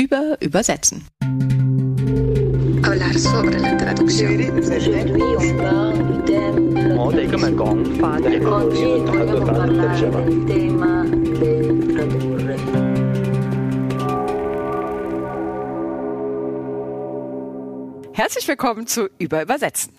über 0.00 0.38
Übersetzen. 0.40 1.06
Herzlich 18.12 18.48
willkommen 18.48 18.86
zu 18.86 19.10
Über 19.18 19.42
Übersetzen. 19.42 19.92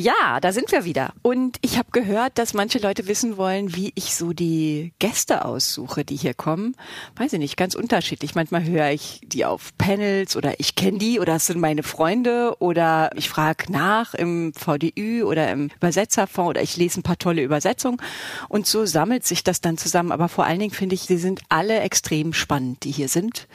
Ja, 0.00 0.38
da 0.40 0.52
sind 0.52 0.70
wir 0.70 0.84
wieder. 0.84 1.12
Und 1.22 1.58
ich 1.60 1.76
habe 1.76 1.90
gehört, 1.90 2.38
dass 2.38 2.54
manche 2.54 2.78
Leute 2.78 3.08
wissen 3.08 3.36
wollen, 3.36 3.74
wie 3.74 3.90
ich 3.96 4.14
so 4.14 4.32
die 4.32 4.92
Gäste 5.00 5.44
aussuche, 5.44 6.04
die 6.04 6.14
hier 6.14 6.34
kommen. 6.34 6.76
Weiß 7.16 7.32
ich 7.32 7.40
nicht, 7.40 7.56
ganz 7.56 7.74
unterschiedlich. 7.74 8.36
Manchmal 8.36 8.62
höre 8.62 8.90
ich 8.90 9.20
die 9.24 9.44
auf 9.44 9.76
Panels 9.76 10.36
oder 10.36 10.60
ich 10.60 10.76
kenne 10.76 10.98
die 10.98 11.18
oder 11.18 11.34
es 11.34 11.46
sind 11.46 11.58
meine 11.58 11.82
Freunde 11.82 12.54
oder 12.60 13.10
ich 13.16 13.28
frage 13.28 13.72
nach 13.72 14.14
im 14.14 14.52
VDÜ 14.54 15.24
oder 15.24 15.50
im 15.50 15.68
Übersetzerfonds 15.78 16.50
oder 16.50 16.62
ich 16.62 16.76
lese 16.76 17.00
ein 17.00 17.02
paar 17.02 17.18
tolle 17.18 17.42
Übersetzungen. 17.42 18.00
Und 18.48 18.68
so 18.68 18.86
sammelt 18.86 19.26
sich 19.26 19.42
das 19.42 19.60
dann 19.60 19.78
zusammen. 19.78 20.12
Aber 20.12 20.28
vor 20.28 20.44
allen 20.44 20.60
Dingen 20.60 20.72
finde 20.72 20.94
ich, 20.94 21.02
sie 21.02 21.18
sind 21.18 21.40
alle 21.48 21.80
extrem 21.80 22.34
spannend, 22.34 22.84
die 22.84 22.92
hier 22.92 23.08
sind 23.08 23.48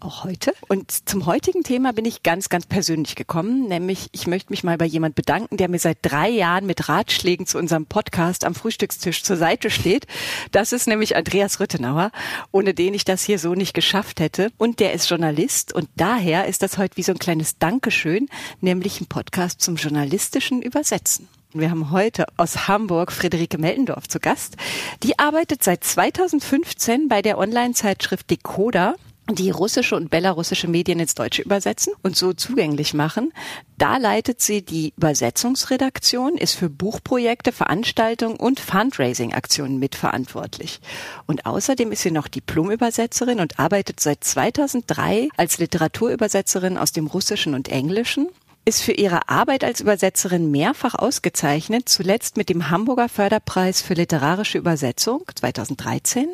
auch 0.00 0.24
heute. 0.24 0.52
Und 0.68 1.08
zum 1.08 1.26
heutigen 1.26 1.62
Thema 1.62 1.92
bin 1.92 2.04
ich 2.04 2.22
ganz, 2.22 2.48
ganz 2.48 2.66
persönlich 2.66 3.14
gekommen, 3.14 3.68
nämlich 3.68 4.08
ich 4.12 4.26
möchte 4.26 4.52
mich 4.52 4.64
mal 4.64 4.78
bei 4.78 4.84
jemand 4.84 5.14
bedanken, 5.14 5.56
der 5.56 5.68
mir 5.68 5.78
seit 5.78 5.98
drei 6.02 6.28
Jahren 6.28 6.66
mit 6.66 6.88
Ratschlägen 6.88 7.46
zu 7.46 7.58
unserem 7.58 7.86
Podcast 7.86 8.44
am 8.44 8.54
Frühstückstisch 8.54 9.22
zur 9.22 9.36
Seite 9.36 9.70
steht. 9.70 10.06
Das 10.52 10.72
ist 10.72 10.86
nämlich 10.86 11.16
Andreas 11.16 11.60
Rüttenauer, 11.60 12.10
ohne 12.52 12.74
den 12.74 12.94
ich 12.94 13.04
das 13.04 13.22
hier 13.22 13.38
so 13.38 13.54
nicht 13.54 13.74
geschafft 13.74 14.20
hätte. 14.20 14.50
Und 14.58 14.80
der 14.80 14.92
ist 14.92 15.08
Journalist 15.08 15.72
und 15.72 15.88
daher 15.96 16.46
ist 16.46 16.62
das 16.62 16.78
heute 16.78 16.96
wie 16.96 17.02
so 17.02 17.12
ein 17.12 17.18
kleines 17.18 17.58
Dankeschön, 17.58 18.28
nämlich 18.60 19.00
ein 19.00 19.06
Podcast 19.06 19.60
zum 19.60 19.76
journalistischen 19.76 20.62
Übersetzen. 20.62 21.28
Wir 21.52 21.70
haben 21.70 21.90
heute 21.90 22.26
aus 22.36 22.68
Hamburg 22.68 23.12
Friederike 23.12 23.56
Meltendorf 23.56 24.08
zu 24.08 24.20
Gast. 24.20 24.56
Die 25.02 25.18
arbeitet 25.18 25.62
seit 25.64 25.84
2015 25.84 27.08
bei 27.08 27.22
der 27.22 27.38
Online-Zeitschrift 27.38 28.30
Decoder 28.30 28.96
die 29.30 29.50
russische 29.50 29.96
und 29.96 30.10
belarussische 30.10 30.68
Medien 30.68 31.00
ins 31.00 31.14
Deutsche 31.14 31.42
übersetzen 31.42 31.92
und 32.02 32.16
so 32.16 32.32
zugänglich 32.32 32.94
machen. 32.94 33.32
Da 33.76 33.96
leitet 33.96 34.40
sie 34.40 34.62
die 34.62 34.94
Übersetzungsredaktion, 34.96 36.38
ist 36.38 36.54
für 36.54 36.70
Buchprojekte, 36.70 37.52
Veranstaltungen 37.52 38.36
und 38.36 38.60
Fundraising-Aktionen 38.60 39.78
mitverantwortlich. 39.78 40.80
Und 41.26 41.44
außerdem 41.44 41.92
ist 41.92 42.02
sie 42.02 42.12
noch 42.12 42.28
Diplomübersetzerin 42.28 43.40
und 43.40 43.58
arbeitet 43.58 44.00
seit 44.00 44.22
2003 44.22 45.28
als 45.36 45.58
Literaturübersetzerin 45.58 46.78
aus 46.78 46.92
dem 46.92 47.06
Russischen 47.06 47.54
und 47.54 47.68
Englischen 47.68 48.28
ist 48.66 48.82
für 48.82 48.92
ihre 48.92 49.28
Arbeit 49.28 49.62
als 49.62 49.80
Übersetzerin 49.80 50.50
mehrfach 50.50 50.96
ausgezeichnet, 50.96 51.88
zuletzt 51.88 52.36
mit 52.36 52.48
dem 52.48 52.68
Hamburger 52.68 53.08
Förderpreis 53.08 53.80
für 53.80 53.94
literarische 53.94 54.58
Übersetzung 54.58 55.22
2013. 55.32 56.26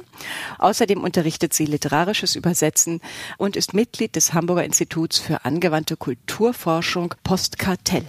Außerdem 0.59 1.05
unterrichtet 1.05 1.53
sie 1.53 1.67
literarisches 1.67 2.35
Übersetzen 2.35 3.03
und 3.37 3.55
ist 3.55 3.75
Mitglied 3.75 4.17
des 4.17 4.33
Hamburger 4.33 4.65
Instituts 4.65 5.19
für 5.19 5.45
angewandte 5.45 5.99
Kulturforschung 5.99 7.15
Postkartell. 7.23 8.07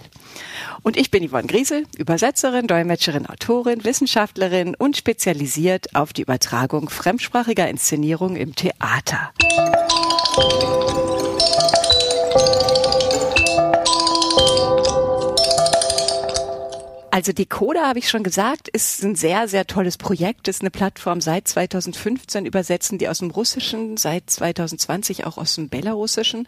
Und 0.82 0.96
ich 0.96 1.10
bin 1.10 1.28
Yvonne 1.28 1.46
Griesel, 1.46 1.84
Übersetzerin, 1.98 2.66
Dolmetscherin, 2.66 3.26
Autorin, 3.26 3.84
Wissenschaftlerin 3.84 4.74
und 4.74 4.96
spezialisiert 4.96 5.94
auf 5.94 6.14
die 6.14 6.22
Übertragung 6.22 6.88
fremdsprachiger 6.88 7.68
Inszenierung 7.68 8.36
im 8.36 8.54
Theater. 8.54 9.32
Also 17.24 17.32
Decoder, 17.32 17.88
habe 17.88 17.98
ich 17.98 18.10
schon 18.10 18.22
gesagt, 18.22 18.68
ist 18.68 19.02
ein 19.02 19.14
sehr, 19.14 19.48
sehr 19.48 19.66
tolles 19.66 19.96
Projekt, 19.96 20.46
ist 20.46 20.60
eine 20.60 20.68
Plattform 20.70 21.22
seit 21.22 21.48
2015 21.48 22.44
übersetzen 22.44 22.98
die 22.98 23.08
aus 23.08 23.20
dem 23.20 23.30
Russischen, 23.30 23.96
seit 23.96 24.28
2020 24.28 25.24
auch 25.24 25.38
aus 25.38 25.54
dem 25.54 25.70
Belarussischen 25.70 26.46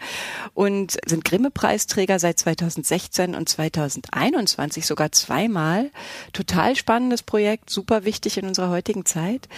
und 0.52 0.98
sind 1.06 1.24
Grimme-Preisträger 1.24 2.18
seit 2.18 2.38
2016 2.40 3.34
und 3.34 3.48
2021 3.48 4.84
sogar 4.84 5.12
zweimal. 5.12 5.90
Total 6.34 6.76
spannendes 6.76 7.22
Projekt, 7.22 7.70
super 7.70 8.04
wichtig 8.04 8.36
in 8.36 8.46
unserer 8.46 8.68
heutigen 8.68 9.06
Zeit. 9.06 9.48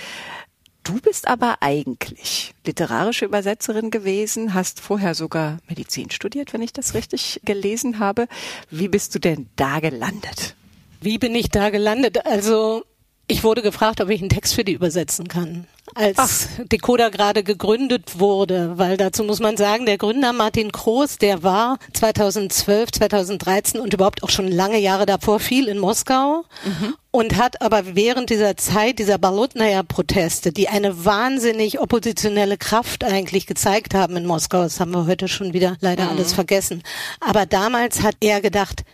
Du 0.85 1.01
bist 1.01 1.27
aber 1.27 1.57
eigentlich 1.63 2.55
literarische 2.65 3.25
Übersetzerin 3.25 3.91
gewesen, 3.91 4.55
hast 4.55 4.79
vorher 4.79 5.17
sogar 5.17 5.59
Medizin 5.69 6.11
studiert, 6.11 6.53
wenn 6.53 6.63
ich 6.63 6.73
das 6.73 6.95
richtig 6.95 7.41
gelesen 7.45 7.99
habe. 7.99 8.29
Wie 8.71 8.87
bist 8.87 9.17
du 9.17 9.19
denn 9.19 9.49
da 9.57 9.81
gelandet? 9.81 10.55
Wie 11.01 11.19
bin 11.19 11.35
ich 11.35 11.51
da 11.51 11.71
gelandet? 11.71 12.27
Also 12.27 12.83
ich 13.31 13.45
wurde 13.45 13.61
gefragt, 13.61 14.01
ob 14.01 14.09
ich 14.09 14.21
einen 14.21 14.31
Text 14.31 14.55
für 14.55 14.65
die 14.65 14.73
übersetzen 14.73 15.29
kann, 15.29 15.67
als 15.95 16.17
Ach. 16.17 16.65
Decoder 16.65 17.11
gerade 17.11 17.43
gegründet 17.43 18.19
wurde, 18.19 18.79
weil 18.79 18.97
dazu 18.97 19.23
muss 19.23 19.39
man 19.39 19.59
sagen, 19.59 19.85
der 19.85 19.99
Gründer 19.99 20.33
Martin 20.33 20.73
Kroos, 20.73 21.19
der 21.19 21.43
war 21.43 21.79
2012, 21.93 22.91
2013 22.91 23.81
und 23.81 23.93
überhaupt 23.93 24.23
auch 24.23 24.31
schon 24.31 24.49
lange 24.49 24.79
Jahre 24.79 25.05
davor 25.05 25.41
viel 25.41 25.69
in 25.69 25.79
Moskau 25.79 26.45
mhm. 26.65 26.95
und 27.11 27.37
hat 27.37 27.61
aber 27.61 27.95
während 27.95 28.31
dieser 28.31 28.57
Zeit 28.57 28.99
dieser 28.99 29.19
Balotnaya-Proteste, 29.19 30.51
die 30.51 30.69
eine 30.69 31.05
wahnsinnig 31.05 31.81
oppositionelle 31.81 32.57
Kraft 32.57 33.05
eigentlich 33.05 33.47
gezeigt 33.47 33.95
haben 33.95 34.17
in 34.17 34.25
Moskau, 34.25 34.63
das 34.63 34.81
haben 34.81 34.93
wir 34.93 35.07
heute 35.07 35.29
schon 35.29 35.53
wieder 35.53 35.77
leider 35.81 36.05
mhm. 36.05 36.11
alles 36.11 36.33
vergessen, 36.33 36.83
aber 37.21 37.45
damals 37.45 38.03
hat 38.03 38.17
er 38.21 38.41
gedacht, 38.41 38.85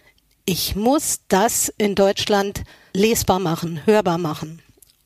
ich 0.46 0.76
muss 0.76 1.20
das 1.28 1.72
in 1.78 1.94
Deutschland 1.94 2.64
lesbar 2.92 3.38
machen, 3.38 3.80
hörbar 3.86 4.18
machen. 4.18 4.60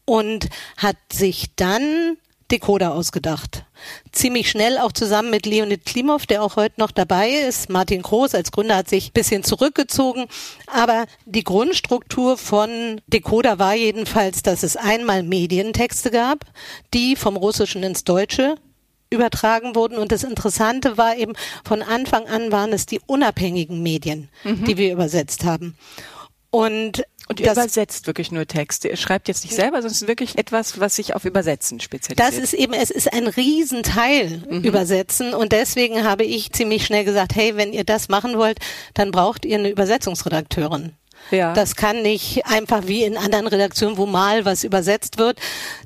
Und 0.04 0.49
hat 0.78 0.97
sich 1.12 1.54
dann 1.56 2.16
Decoder 2.50 2.94
ausgedacht. 2.94 3.66
Ziemlich 4.10 4.49
schnell 4.49 4.78
auch 4.78 4.93
zusammen 4.93 5.31
mit 5.31 5.44
Leonid 5.44 5.84
Klimov, 5.84 6.25
der 6.25 6.43
auch 6.43 6.56
heute 6.56 6.81
noch 6.81 6.91
dabei 6.91 7.28
ist. 7.28 7.69
Martin 7.69 8.00
Groß 8.00 8.34
als 8.34 8.50
Gründer 8.53 8.76
hat 8.76 8.88
sich 8.88 9.12
bisschen 9.12 9.44
zurückgezogen. 9.44 10.26
Aber 10.66 11.04
die 11.26 11.44
Grundstruktur 11.44 12.38
von 12.38 13.03
Decoder 13.06 13.59
war 13.59 13.75
jedenfalls, 13.75 14.43
dass 14.43 14.62
es 14.62 14.76
einmal 14.76 15.22
Medientexte 15.22 16.10
gab, 16.10 16.47
die 16.94 17.16
vom 17.16 17.37
Russischen 17.37 17.82
ins 17.82 18.05
Deutsche 18.05 18.56
übertragen 19.10 19.74
wurden. 19.74 19.98
Und 19.98 20.12
das 20.12 20.24
Interessante 20.24 20.96
war 20.98 21.16
eben, 21.16 21.32
von 21.64 21.82
Anfang 21.82 22.26
an 22.26 22.52
waren 22.52 22.72
es 22.72 22.86
die 22.86 23.00
unabhängigen 23.06 23.82
Medien, 23.82 24.28
mhm. 24.44 24.64
die 24.64 24.76
wir 24.76 24.92
übersetzt 24.92 25.44
haben. 25.44 25.76
Und 26.50 27.04
und 27.28 27.41
ihr 27.41 27.52
übersetzt 27.52 28.06
wirklich 28.06 28.32
nur 28.32 28.46
Texte. 28.46 28.88
Ihr 28.88 28.96
schreibt 28.96 29.28
jetzt 29.28 29.44
nicht 29.44 29.54
selber, 29.54 29.76
sondern 29.76 29.92
es 29.92 30.00
ist 30.02 30.08
wirklich 30.08 30.38
etwas, 30.38 30.80
was 30.80 30.96
sich 30.96 31.14
auf 31.14 31.26
Übersetzen 31.26 31.78
spezialisiert. 31.78 32.26
Das 32.26 32.38
ist 32.38 32.54
eben, 32.54 32.72
es 32.72 32.91
ist 32.91 33.12
ein 33.12 33.26
Riesenteil 33.26 34.42
mhm. 34.48 34.62
Übersetzen 34.62 35.34
und 35.34 35.52
deswegen 35.52 36.04
habe 36.04 36.25
ich 36.25 36.52
ziemlich 36.52 36.86
schnell 36.86 37.04
gesagt, 37.04 37.34
hey, 37.34 37.54
wenn 37.56 37.75
ihr 37.75 37.84
das 37.84 38.08
machen 38.08 38.38
wollt, 38.38 38.60
dann 38.94 39.10
braucht 39.10 39.44
ihr 39.44 39.58
eine 39.58 39.69
Übersetzungsredakteurin. 39.69 40.92
Ja. 41.31 41.53
Das 41.53 41.77
kann 41.77 42.03
nicht 42.03 42.47
einfach 42.47 42.87
wie 42.87 43.05
in 43.05 43.16
anderen 43.16 43.47
Redaktionen, 43.47 43.97
wo 43.97 44.06
mal 44.06 44.44
was 44.44 44.65
übersetzt 44.65 45.19
wird. 45.19 45.39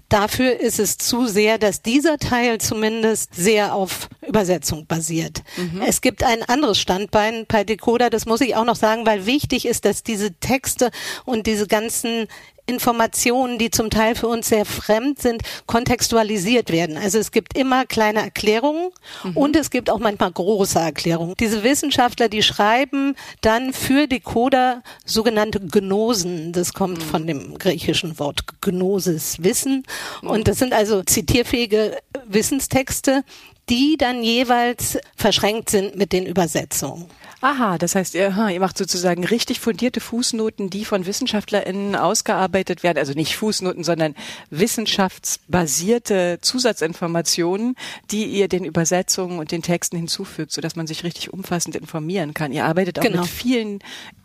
Dafür 0.08 0.60
ist 0.60 0.78
es 0.78 0.98
zu 0.98 1.26
sehr, 1.26 1.58
dass 1.58 1.80
dieser 1.82 2.18
Teil 2.18 2.58
zumindest 2.58 3.34
sehr 3.34 3.74
auf 3.74 4.08
Übersetzung 4.26 4.86
basiert. 4.86 5.42
Mhm. 5.56 5.82
Es 5.86 6.00
gibt 6.00 6.22
ein 6.22 6.42
anderes 6.42 6.78
Standbein 6.78 7.46
bei 7.48 7.64
Decoder, 7.64 8.10
das 8.10 8.26
muss 8.26 8.42
ich 8.42 8.54
auch 8.54 8.64
noch 8.64 8.76
sagen, 8.76 9.06
weil 9.06 9.26
wichtig 9.26 9.66
ist, 9.66 9.84
dass 9.84 10.02
diese 10.02 10.32
Texte 10.34 10.90
und 11.24 11.46
diese 11.46 11.66
ganzen 11.66 12.28
Informationen, 12.72 13.58
die 13.58 13.70
zum 13.70 13.90
Teil 13.90 14.14
für 14.14 14.26
uns 14.26 14.48
sehr 14.48 14.64
fremd 14.64 15.20
sind, 15.20 15.42
kontextualisiert 15.66 16.70
werden. 16.70 16.96
Also 16.96 17.18
es 17.18 17.30
gibt 17.30 17.56
immer 17.56 17.86
kleine 17.86 18.20
Erklärungen 18.20 18.90
mhm. 19.24 19.36
und 19.36 19.56
es 19.56 19.70
gibt 19.70 19.90
auch 19.90 19.98
manchmal 19.98 20.32
große 20.32 20.78
Erklärungen. 20.78 21.34
Diese 21.38 21.62
Wissenschaftler, 21.62 22.28
die 22.28 22.42
schreiben 22.42 23.14
dann 23.42 23.72
für 23.72 24.06
Decoder 24.06 24.82
sogenannte 25.04 25.60
Gnosen. 25.60 26.52
Das 26.52 26.72
kommt 26.72 26.98
mhm. 26.98 27.02
von 27.02 27.26
dem 27.26 27.58
griechischen 27.58 28.18
Wort 28.18 28.44
Gnosis, 28.60 29.36
Wissen. 29.40 29.84
Und 30.22 30.40
mhm. 30.40 30.44
das 30.44 30.58
sind 30.58 30.72
also 30.72 31.02
zitierfähige 31.02 31.98
Wissenstexte, 32.26 33.24
die 33.68 33.96
dann 33.98 34.22
jeweils 34.22 34.98
verschränkt 35.16 35.70
sind 35.70 35.96
mit 35.96 36.12
den 36.12 36.26
Übersetzungen. 36.26 37.06
Aha, 37.42 37.76
das 37.76 37.96
heißt, 37.96 38.14
ihr, 38.14 38.32
ihr 38.52 38.60
macht 38.60 38.78
sozusagen 38.78 39.24
richtig 39.24 39.58
fundierte 39.58 39.98
Fußnoten, 39.98 40.70
die 40.70 40.84
von 40.84 41.06
WissenschaftlerInnen 41.06 41.96
ausgearbeitet 41.96 42.84
werden. 42.84 42.98
Also 42.98 43.14
nicht 43.14 43.36
Fußnoten, 43.36 43.82
sondern 43.82 44.14
wissenschaftsbasierte 44.50 46.38
Zusatzinformationen, 46.40 47.74
die 48.12 48.26
ihr 48.26 48.46
den 48.46 48.64
Übersetzungen 48.64 49.40
und 49.40 49.50
den 49.50 49.62
Texten 49.62 49.96
hinzufügt, 49.96 50.52
sodass 50.52 50.76
man 50.76 50.86
sich 50.86 51.02
richtig 51.02 51.32
umfassend 51.32 51.74
informieren 51.74 52.32
kann. 52.32 52.52
Ihr 52.52 52.64
arbeitet 52.64 53.00
auch 53.00 53.02
genau. 53.02 53.22
mit 53.22 53.30
vielen 53.30 53.80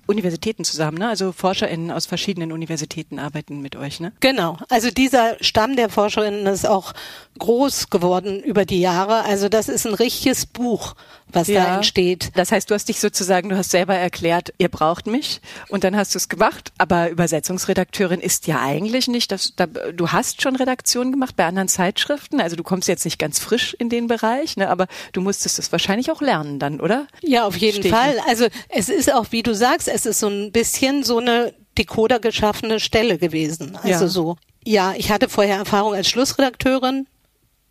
Universitäten 0.07 0.63
zusammen, 0.63 0.97
ne? 0.97 1.09
Also 1.09 1.31
ForscherInnen 1.31 1.91
aus 1.91 2.05
verschiedenen 2.05 2.51
Universitäten 2.51 3.19
arbeiten 3.19 3.61
mit 3.61 3.75
euch, 3.75 3.99
ne? 3.99 4.13
Genau. 4.19 4.57
Also 4.69 4.89
dieser 4.89 5.35
Stamm 5.41 5.75
der 5.75 5.89
ForscherInnen 5.89 6.45
ist 6.47 6.65
auch 6.67 6.93
groß 7.39 7.89
geworden 7.89 8.41
über 8.41 8.65
die 8.65 8.81
Jahre. 8.81 9.23
Also 9.25 9.49
das 9.49 9.69
ist 9.69 9.85
ein 9.85 9.93
richtiges 9.93 10.45
Buch, 10.45 10.95
was 11.31 11.47
ja. 11.47 11.63
da 11.63 11.75
entsteht. 11.75 12.31
Das 12.35 12.51
heißt, 12.51 12.69
du 12.69 12.73
hast 12.73 12.87
dich 12.89 12.99
sozusagen, 12.99 13.49
du 13.49 13.57
hast 13.57 13.71
selber 13.71 13.95
erklärt, 13.95 14.53
ihr 14.57 14.69
braucht 14.69 15.07
mich 15.07 15.41
und 15.69 15.83
dann 15.83 15.95
hast 15.95 16.15
du 16.15 16.17
es 16.17 16.29
gemacht. 16.29 16.71
Aber 16.77 17.09
Übersetzungsredakteurin 17.09 18.19
ist 18.21 18.47
ja 18.47 18.61
eigentlich 18.61 19.07
nicht, 19.07 19.31
das, 19.31 19.53
da, 19.55 19.65
du 19.65 20.09
hast 20.09 20.41
schon 20.41 20.55
Redaktion 20.55 21.11
gemacht 21.11 21.35
bei 21.35 21.45
anderen 21.45 21.67
Zeitschriften. 21.67 22.39
Also 22.39 22.55
du 22.55 22.63
kommst 22.63 22.87
jetzt 22.87 23.05
nicht 23.05 23.19
ganz 23.19 23.39
frisch 23.39 23.73
in 23.73 23.89
den 23.89 24.07
Bereich, 24.07 24.57
ne? 24.57 24.69
aber 24.69 24.87
du 25.11 25.21
musstest 25.21 25.59
es 25.59 25.71
wahrscheinlich 25.71 26.11
auch 26.11 26.21
lernen 26.21 26.59
dann, 26.59 26.79
oder? 26.79 27.07
Ja, 27.21 27.45
auf 27.45 27.57
jeden 27.57 27.79
Steht 27.79 27.91
Fall. 27.91 28.17
Also 28.27 28.47
es 28.69 28.89
ist 28.89 29.13
auch, 29.13 29.27
wie 29.31 29.43
du 29.43 29.53
sagst, 29.53 29.87
es 29.87 30.05
ist 30.05 30.19
so 30.19 30.27
ein 30.27 30.51
bisschen 30.51 31.03
so 31.03 31.19
eine 31.19 31.53
Decoder 31.77 32.19
geschaffene 32.19 32.79
Stelle 32.79 33.17
gewesen. 33.17 33.77
Also 33.83 34.05
ja. 34.05 34.07
so. 34.07 34.37
Ja, 34.63 34.93
ich 34.97 35.11
hatte 35.11 35.29
vorher 35.29 35.57
Erfahrung 35.57 35.93
als 35.93 36.09
Schlussredakteurin 36.09 37.07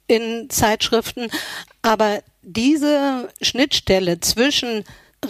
in 0.06 0.48
Zeitschriften, 0.48 1.30
aber 1.82 2.22
diese 2.46 3.28
Schnittstelle 3.42 4.20
zwischen 4.20 4.84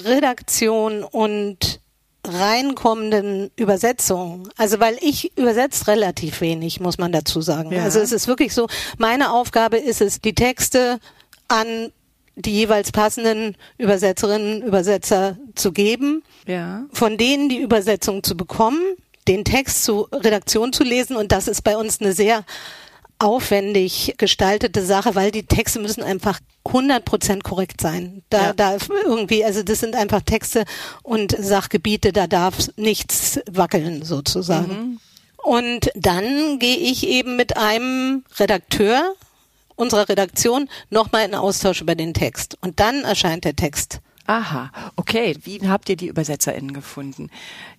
Redaktion 0.05 1.03
und 1.03 1.81
reinkommenden 2.25 3.51
Übersetzungen, 3.57 4.49
also 4.57 4.81
weil 4.81 4.99
ich 5.01 5.37
übersetzt 5.39 5.87
relativ 5.87 6.41
wenig, 6.41 6.81
muss 6.81 6.99
man 6.99 7.13
dazu 7.13 7.41
sagen. 7.41 7.73
Ja. 7.73 7.85
Also 7.85 8.01
es 8.01 8.13
ist 8.13 8.27
wirklich 8.27 8.53
so, 8.53 8.67
meine 8.99 9.33
Aufgabe 9.33 9.77
ist 9.79 10.01
es, 10.01 10.21
die 10.21 10.35
Texte 10.35 10.99
an 11.49 11.93
die 12.35 12.53
jeweils 12.53 12.93
passenden 12.93 13.57
Übersetzerinnen, 13.79 14.63
Übersetzer 14.63 15.39
zu 15.55 15.73
geben, 15.73 16.23
ja. 16.47 16.85
von 16.93 17.17
denen 17.17 17.49
die 17.49 17.61
Übersetzung 17.61 18.23
zu 18.23 18.37
bekommen, 18.37 18.81
den 19.27 19.45
Text 19.45 19.85
zu 19.85 20.09
Redaktion 20.13 20.73
zu 20.73 20.85
lesen 20.85 21.17
und 21.17 21.33
das 21.33 21.49
ist 21.49 21.63
bei 21.63 21.77
uns 21.77 22.01
eine 22.01 22.13
sehr 22.13 22.45
aufwendig 23.19 24.15
gestaltete 24.19 24.85
Sache, 24.85 25.15
weil 25.15 25.31
die 25.31 25.47
Texte 25.47 25.79
müssen 25.79 26.03
einfach 26.03 26.41
100% 26.67 27.43
korrekt 27.43 27.81
sein. 27.81 28.23
Da, 28.31 28.47
ja. 28.47 28.53
da 28.53 28.77
irgendwie, 29.05 29.45
also 29.45 29.63
das 29.63 29.81
sind 29.81 29.95
einfach 29.95 30.21
Texte 30.23 30.65
und 31.03 31.35
Sachgebiete, 31.39 32.13
da 32.13 32.27
darf 32.27 32.69
nichts 32.77 33.41
wackeln 33.51 34.03
sozusagen. 34.03 34.73
Mhm. 34.73 35.01
Und 35.43 35.91
dann 35.95 36.59
gehe 36.59 36.77
ich 36.77 37.07
eben 37.07 37.37
mit 37.37 37.57
einem 37.57 38.25
Redakteur 38.39 39.15
unserer 39.77 40.09
Redaktion 40.09 40.69
nochmal 40.91 41.25
in 41.27 41.35
Austausch 41.35 41.81
über 41.81 41.95
den 41.95 42.15
Text. 42.15 42.59
Und 42.63 42.81
dann 42.81 43.05
erscheint 43.05 43.45
der 43.45 43.55
Text. 43.55 44.01
Aha, 44.27 44.71
okay. 44.97 45.37
Wie 45.45 45.69
habt 45.69 45.89
ihr 45.89 45.97
die 45.97 46.09
ÜbersetzerInnen 46.09 46.73
gefunden? 46.73 47.31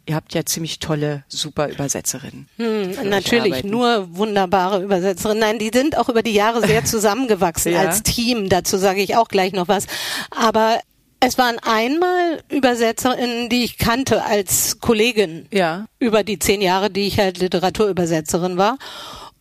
Ihr 0.06 0.16
habt 0.16 0.34
ja 0.34 0.46
ziemlich 0.46 0.80
tolle, 0.80 1.24
super 1.28 1.70
Übersetzerinnen. 1.70 2.48
Hm, 2.58 3.10
natürlich 3.10 3.64
nur 3.64 4.16
wunderbare 4.16 4.82
Übersetzerinnen. 4.82 5.40
Nein, 5.40 5.60
die 5.60 5.72
sind 5.74 5.98
auch 5.98 6.10
über 6.10 6.24
die 6.24 6.34
Jahre 6.34 6.66
sehr 6.66 6.86
zusammengewachsen 6.86 7.74
ja. 7.74 7.82
als 7.82 8.04
Team. 8.04 8.50
Dazu 8.50 8.78
sage 8.78 9.02
ich 9.02 9.16
auch 9.18 9.28
gleich 9.28 9.52
noch 9.54 9.68
was. 9.68 9.88
Aber 10.32 10.80
es 11.20 11.38
waren 11.38 11.58
einmal 11.60 12.44
Übersetzerinnen, 12.50 13.50
die 13.50 13.64
ich 13.64 13.78
kannte 13.78 14.24
als 14.24 14.80
Kollegin. 14.80 15.48
Ja. 15.52 15.86
Über 16.00 16.24
die 16.24 16.40
zehn 16.40 16.62
Jahre, 16.62 16.90
die 16.90 17.08
ich 17.08 17.20
halt 17.20 17.40
Literaturübersetzerin 17.40 18.58
war. 18.58 18.78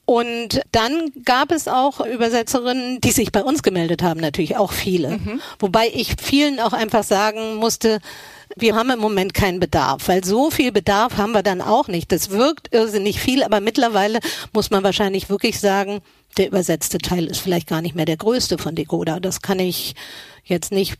Und 0.06 0.62
dann 0.70 1.10
gab 1.24 1.50
es 1.50 1.66
auch 1.66 2.00
Übersetzerinnen, 2.00 3.00
die 3.00 3.10
sich 3.10 3.32
bei 3.32 3.42
uns 3.42 3.64
gemeldet 3.64 4.04
haben, 4.04 4.20
natürlich 4.20 4.56
auch 4.56 4.70
viele. 4.72 5.18
Mhm. 5.18 5.40
Wobei 5.58 5.90
ich 5.92 6.14
vielen 6.22 6.60
auch 6.60 6.72
einfach 6.72 7.02
sagen 7.02 7.56
musste, 7.56 7.98
wir 8.54 8.76
haben 8.76 8.90
im 8.90 9.00
Moment 9.00 9.34
keinen 9.34 9.58
Bedarf, 9.58 10.06
weil 10.06 10.24
so 10.24 10.52
viel 10.52 10.70
Bedarf 10.70 11.16
haben 11.16 11.32
wir 11.32 11.42
dann 11.42 11.60
auch 11.60 11.88
nicht. 11.88 12.12
Das 12.12 12.30
wirkt 12.30 12.72
irrsinnig 12.72 13.20
viel, 13.20 13.42
aber 13.42 13.60
mittlerweile 13.60 14.20
muss 14.52 14.70
man 14.70 14.84
wahrscheinlich 14.84 15.28
wirklich 15.28 15.58
sagen, 15.58 16.00
der 16.38 16.46
übersetzte 16.46 16.98
Teil 16.98 17.26
ist 17.26 17.40
vielleicht 17.40 17.66
gar 17.66 17.82
nicht 17.82 17.96
mehr 17.96 18.04
der 18.04 18.16
größte 18.16 18.58
von 18.58 18.76
Decoder. 18.76 19.18
Das 19.18 19.42
kann 19.42 19.58
ich 19.58 19.96
jetzt 20.44 20.70
nicht 20.70 20.98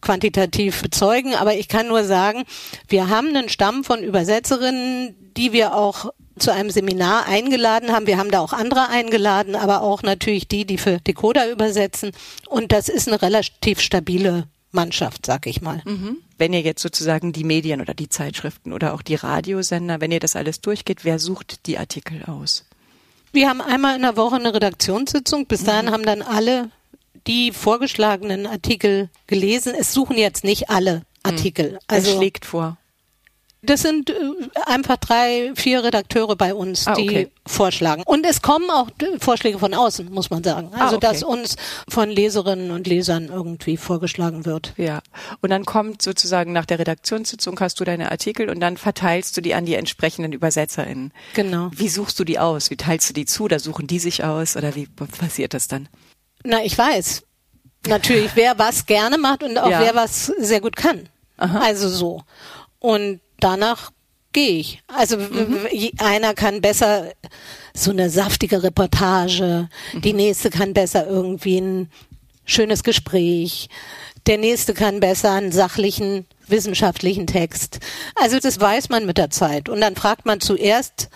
quantitativ 0.00 0.80
bezeugen, 0.82 1.34
aber 1.34 1.56
ich 1.56 1.66
kann 1.66 1.88
nur 1.88 2.04
sagen, 2.04 2.44
wir 2.86 3.08
haben 3.08 3.28
einen 3.28 3.48
Stamm 3.48 3.82
von 3.82 4.04
Übersetzerinnen, 4.04 5.16
die 5.36 5.52
wir 5.52 5.74
auch 5.74 6.10
zu 6.38 6.52
einem 6.52 6.70
Seminar 6.70 7.26
eingeladen 7.26 7.92
haben. 7.92 8.06
Wir 8.06 8.18
haben 8.18 8.30
da 8.30 8.40
auch 8.40 8.52
andere 8.52 8.88
eingeladen, 8.88 9.54
aber 9.54 9.82
auch 9.82 10.02
natürlich 10.02 10.48
die, 10.48 10.64
die 10.64 10.78
für 10.78 10.98
Decoder 10.98 11.50
übersetzen. 11.50 12.12
Und 12.48 12.72
das 12.72 12.88
ist 12.88 13.08
eine 13.08 13.22
relativ 13.22 13.80
stabile 13.80 14.48
Mannschaft, 14.72 15.24
sag 15.24 15.46
ich 15.46 15.62
mal. 15.62 15.80
Mhm. 15.84 16.18
Wenn 16.36 16.52
ihr 16.52 16.60
jetzt 16.60 16.82
sozusagen 16.82 17.32
die 17.32 17.44
Medien 17.44 17.80
oder 17.80 17.94
die 17.94 18.08
Zeitschriften 18.08 18.72
oder 18.72 18.94
auch 18.94 19.02
die 19.02 19.14
Radiosender, 19.14 20.00
wenn 20.00 20.10
ihr 20.10 20.20
das 20.20 20.36
alles 20.36 20.60
durchgeht, 20.60 21.04
wer 21.04 21.18
sucht 21.18 21.66
die 21.66 21.78
Artikel 21.78 22.24
aus? 22.24 22.64
Wir 23.32 23.48
haben 23.48 23.60
einmal 23.60 23.96
in 23.96 24.02
der 24.02 24.16
Woche 24.16 24.36
eine 24.36 24.52
Redaktionssitzung. 24.52 25.46
Bis 25.46 25.64
dahin 25.64 25.86
mhm. 25.86 25.90
haben 25.90 26.04
dann 26.04 26.22
alle 26.22 26.70
die 27.26 27.52
vorgeschlagenen 27.52 28.46
Artikel 28.46 29.08
gelesen. 29.26 29.74
Es 29.78 29.92
suchen 29.92 30.18
jetzt 30.18 30.44
nicht 30.44 30.70
alle 30.70 31.02
Artikel. 31.22 31.72
Mhm. 31.72 31.78
Also, 31.86 32.10
es 32.10 32.16
schlägt 32.16 32.44
vor. 32.44 32.76
Das 33.66 33.82
sind 33.82 34.10
äh, 34.10 34.14
einfach 34.66 34.96
drei, 34.96 35.52
vier 35.54 35.84
Redakteure 35.84 36.36
bei 36.36 36.54
uns, 36.54 36.86
ah, 36.86 36.92
okay. 36.92 37.30
die 37.46 37.50
vorschlagen. 37.50 38.02
Und 38.06 38.26
es 38.26 38.42
kommen 38.42 38.70
auch 38.70 38.88
Vorschläge 39.18 39.58
von 39.58 39.74
außen, 39.74 40.10
muss 40.10 40.30
man 40.30 40.42
sagen. 40.42 40.70
Ah, 40.72 40.84
also, 40.84 40.94
ah, 40.94 40.98
okay. 40.98 41.06
dass 41.06 41.22
uns 41.22 41.56
von 41.88 42.10
Leserinnen 42.10 42.70
und 42.70 42.86
Lesern 42.86 43.28
irgendwie 43.28 43.76
vorgeschlagen 43.76 44.44
wird. 44.44 44.74
Ja. 44.76 45.00
Und 45.40 45.50
dann 45.50 45.64
kommt 45.64 46.02
sozusagen 46.02 46.52
nach 46.52 46.66
der 46.66 46.78
Redaktionssitzung 46.78 47.58
hast 47.60 47.80
du 47.80 47.84
deine 47.84 48.10
Artikel 48.10 48.48
und 48.50 48.60
dann 48.60 48.76
verteilst 48.76 49.36
du 49.36 49.40
die 49.40 49.54
an 49.54 49.66
die 49.66 49.74
entsprechenden 49.74 50.34
UbersetzerInnen. 50.34 51.12
Genau. 51.34 51.70
Wie 51.74 51.88
suchst 51.88 52.18
du 52.18 52.24
die 52.24 52.38
aus? 52.38 52.70
Wie 52.70 52.76
teilst 52.76 53.08
du 53.10 53.14
die 53.14 53.26
zu? 53.26 53.48
Da 53.48 53.58
suchen 53.58 53.86
die 53.86 53.98
sich 53.98 54.24
aus 54.24 54.56
oder 54.56 54.74
wie 54.74 54.86
passiert 54.86 55.54
das 55.54 55.68
dann? 55.68 55.88
Na, 56.44 56.62
ich 56.64 56.76
weiß. 56.76 57.22
Natürlich, 57.86 58.30
wer 58.34 58.58
was 58.58 58.86
gerne 58.86 59.18
macht 59.18 59.42
und 59.42 59.58
auch 59.58 59.70
ja. 59.70 59.80
wer 59.80 59.94
was 59.94 60.26
sehr 60.26 60.60
gut 60.60 60.76
kann. 60.76 61.08
Aha. 61.36 61.60
Also 61.60 61.88
so. 61.88 62.22
Und 62.78 63.20
danach 63.44 63.90
gehe 64.32 64.58
ich. 64.58 64.82
Also 64.88 65.16
mhm. 65.16 65.66
einer 65.98 66.34
kann 66.34 66.60
besser 66.60 67.12
so 67.74 67.90
eine 67.90 68.10
saftige 68.10 68.62
Reportage, 68.62 69.68
mhm. 69.92 70.00
die 70.00 70.12
nächste 70.12 70.50
kann 70.50 70.74
besser 70.74 71.06
irgendwie 71.06 71.60
ein 71.60 71.90
schönes 72.44 72.82
Gespräch, 72.82 73.68
der 74.26 74.38
nächste 74.38 74.74
kann 74.74 75.00
besser 75.00 75.32
einen 75.32 75.52
sachlichen, 75.52 76.26
wissenschaftlichen 76.46 77.26
Text. 77.26 77.80
Also 78.14 78.38
das 78.38 78.60
weiß 78.60 78.88
man 78.88 79.06
mit 79.06 79.18
der 79.18 79.30
Zeit. 79.30 79.68
Und 79.68 79.80
dann 79.80 79.96
fragt 79.96 80.24
man 80.24 80.40
zuerst, 80.40 81.10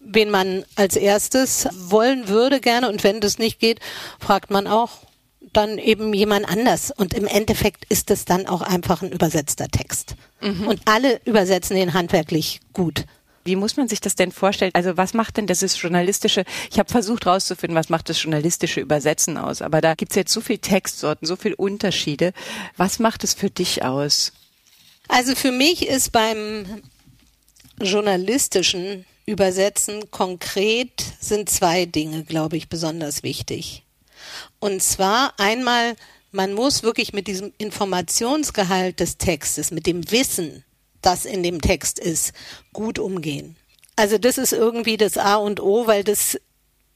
wen 0.00 0.30
man 0.30 0.64
als 0.74 0.96
erstes 0.96 1.68
wollen 1.72 2.28
würde 2.28 2.60
gerne. 2.60 2.88
Und 2.88 3.04
wenn 3.04 3.20
das 3.20 3.38
nicht 3.38 3.60
geht, 3.60 3.80
fragt 4.18 4.50
man 4.50 4.66
auch, 4.66 4.90
dann 5.52 5.78
eben 5.78 6.12
jemand 6.12 6.48
anders. 6.48 6.90
Und 6.90 7.14
im 7.14 7.26
Endeffekt 7.26 7.84
ist 7.88 8.10
es 8.10 8.24
dann 8.24 8.46
auch 8.46 8.62
einfach 8.62 9.02
ein 9.02 9.12
übersetzter 9.12 9.68
Text. 9.68 10.16
Mhm. 10.40 10.68
Und 10.68 10.80
alle 10.84 11.20
übersetzen 11.24 11.76
den 11.76 11.94
handwerklich 11.94 12.60
gut. 12.72 13.04
Wie 13.44 13.56
muss 13.56 13.76
man 13.76 13.88
sich 13.88 14.00
das 14.00 14.14
denn 14.14 14.30
vorstellen? 14.30 14.72
Also 14.74 14.96
was 14.96 15.14
macht 15.14 15.38
denn 15.38 15.46
das 15.46 15.62
ist 15.62 15.78
journalistische? 15.78 16.44
Ich 16.70 16.78
habe 16.78 16.90
versucht 16.90 17.24
herauszufinden, 17.24 17.76
was 17.76 17.88
macht 17.88 18.08
das 18.10 18.22
journalistische 18.22 18.80
Übersetzen 18.80 19.38
aus. 19.38 19.62
Aber 19.62 19.80
da 19.80 19.94
gibt 19.94 20.12
es 20.12 20.16
jetzt 20.16 20.32
so 20.32 20.40
viele 20.40 20.58
Textsorten, 20.58 21.26
so 21.26 21.34
viele 21.34 21.56
Unterschiede. 21.56 22.32
Was 22.76 22.98
macht 22.98 23.24
es 23.24 23.32
für 23.34 23.48
dich 23.48 23.82
aus? 23.84 24.32
Also 25.08 25.34
für 25.34 25.50
mich 25.50 25.88
ist 25.88 26.12
beim 26.12 26.82
journalistischen 27.80 29.06
Übersetzen 29.24 30.10
konkret 30.10 31.02
sind 31.20 31.48
zwei 31.48 31.86
Dinge, 31.86 32.24
glaube 32.24 32.56
ich, 32.56 32.68
besonders 32.68 33.22
wichtig. 33.22 33.84
Und 34.58 34.82
zwar 34.82 35.34
einmal, 35.38 35.96
man 36.30 36.54
muss 36.54 36.82
wirklich 36.82 37.12
mit 37.12 37.26
diesem 37.26 37.52
Informationsgehalt 37.58 39.00
des 39.00 39.18
Textes, 39.18 39.70
mit 39.70 39.86
dem 39.86 40.10
Wissen, 40.10 40.64
das 41.02 41.24
in 41.24 41.42
dem 41.42 41.60
Text 41.60 41.98
ist, 41.98 42.32
gut 42.72 42.98
umgehen. 42.98 43.56
Also 43.96 44.18
das 44.18 44.38
ist 44.38 44.52
irgendwie 44.52 44.96
das 44.96 45.16
A 45.16 45.36
und 45.36 45.60
O, 45.60 45.86
weil 45.86 46.04
das 46.04 46.38